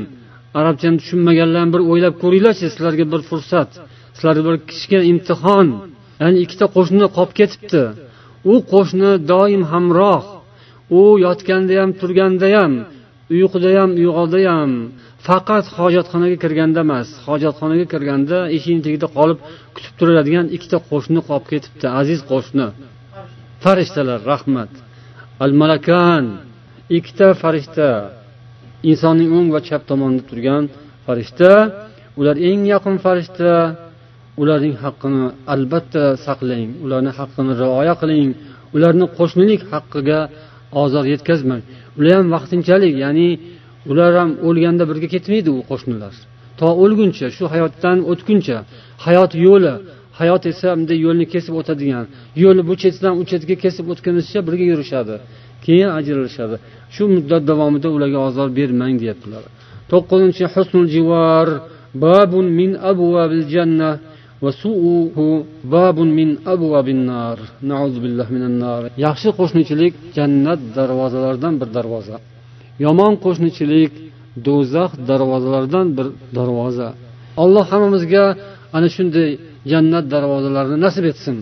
[0.60, 3.70] arabchani tushunmaganlar bir o'ylab ko'ringlarchi sizlarga bir fursat
[4.16, 5.68] sizlarga bir kichkina imtihon
[6.22, 7.82] ya'ni ikkita qo'shni qolib ketibdi
[8.52, 10.22] u qo'shni doim hamroh
[10.99, 12.73] U yotganda ham turganda ham
[13.35, 14.71] uyquda ham uyg'oqda ham
[15.27, 17.07] faqat hojatxonaga kirganda emas.
[17.27, 19.39] Hojatxonaga kirganda eshikni tagida qolib
[19.75, 22.67] kutib turadigan ikkita qo'shni qolib ketibdi aziz qo'shni.
[23.63, 24.71] Farishtalar rahmat.
[25.43, 26.23] Al malakan
[26.97, 27.89] ikkita farishta.
[28.91, 30.63] Insonning o'ng va chap tomonida turgan
[31.05, 31.51] farishta.
[32.19, 33.51] Ular eng yaqin farishta.
[34.41, 35.23] Ularning haqqini
[35.53, 38.29] albatta saqlang ularni haqqini rioya qiling.
[38.75, 40.19] Ularni qo'shnilik haqqiga
[40.83, 41.61] ozor yetkazmang
[41.99, 43.29] ular ham vaqtinchalik ya'ni
[43.91, 46.13] ular ham o'lganda birga ketmaydi u qo'shnilar.
[46.59, 48.57] To o'lguncha shu hayotdan o'tguncha
[49.05, 49.73] hayot yo'li
[50.19, 52.05] hayot esa bunday yo'lni kesib o'tadigan
[52.43, 55.15] yo'lni bu chetidan u chetga kesib o'tgunizcha birga yurishadi
[55.65, 56.55] keyin ajralishadi.
[56.95, 59.43] Shu muddat davomida ularga ozor bermang deyaptilar.
[59.91, 61.47] To'qqizinchi husnul jivar
[62.05, 63.89] babun min abvabil janna
[69.05, 72.17] yaxshi qo'shnichilik jannat darvozalaridan bir darvoza.
[72.85, 73.91] Yomon qo'shnichilik
[74.47, 76.89] do'zax darvozalaridan bir darvoza.
[77.43, 78.23] Alloh hammamizga
[78.77, 79.29] ana shunday
[79.71, 81.35] jannat darvozalarini nasib etsin.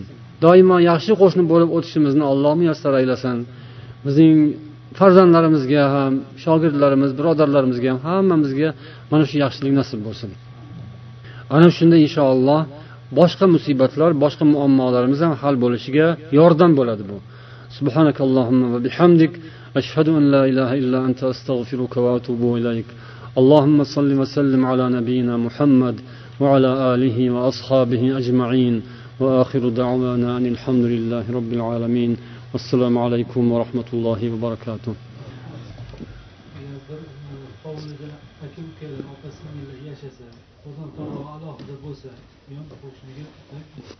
[0.44, 3.36] Doimo yaxshi qo'shni bo'lib o'tishimizni alloh muyassar aylasin.
[4.06, 4.36] Bizning
[4.98, 6.12] farzandlarimizga ham
[6.44, 8.68] shogirdlarimiz birodarlarimizga ham hammamizga
[9.10, 10.30] mana shu yaxshilik nasib bo'lsin.
[11.56, 12.60] Ana shunda inshaalloh
[13.19, 16.07] boshqa musibatlar boshqa muammolarimiz ham hal bo'lishiga
[16.39, 17.17] yordam bo'ladi bu
[17.79, 19.33] سبحانك اللهم وبحمدك
[19.77, 22.85] أشهد أن لا إله إلا أنت أستغفرك وأتوب إليك
[23.37, 25.95] اللهم صل وسلم على نبينا محمد
[26.39, 28.81] وعلى آله وأصحابه أجمعين
[29.19, 32.17] وآخر دعوانا أن الحمد لله رب العالمين
[32.53, 34.93] والسلام عليكم ورحمة الله وبركاته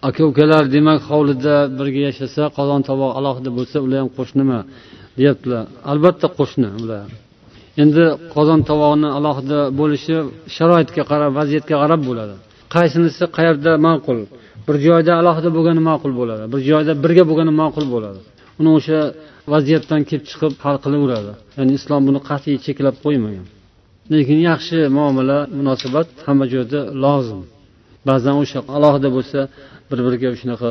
[0.08, 4.58] aka ukalar demak hovlida birga yashasa qozon tovoq alohida bo'lsa ular ham qo'shnimi
[5.18, 5.62] deyaptilar.
[5.92, 7.06] Albatta qo'shni ular.
[7.82, 10.16] Endi qozon tovoqni alohida bo'lishi
[10.56, 12.34] sharoitga qarab vaziyatga qarab bo'ladi.
[12.74, 14.18] Qaysinisi qayerda ma'qul?
[14.66, 16.44] Bir joyda alohida bo'lgani ma'qul bo'ladi.
[16.52, 18.20] Bir joyda birga bo'lgani ma'qul bo'ladi.
[18.60, 19.00] Uni o'sha
[19.52, 21.32] vaziyatdan kelib chiqib hal qilaveradi.
[21.58, 23.46] Ya'ni islom buni qat'iy cheklab qo'ymagan.
[24.12, 27.40] Lekin yaxshi muomala munosabat hamma joyda lozim.
[28.08, 29.40] Ba'zan o'sha alohida bo'lsa
[29.90, 30.70] bir biriga shunaqa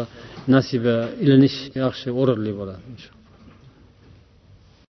[0.56, 3.19] nasiba ilinish yaxshi o'rinli bo'ladi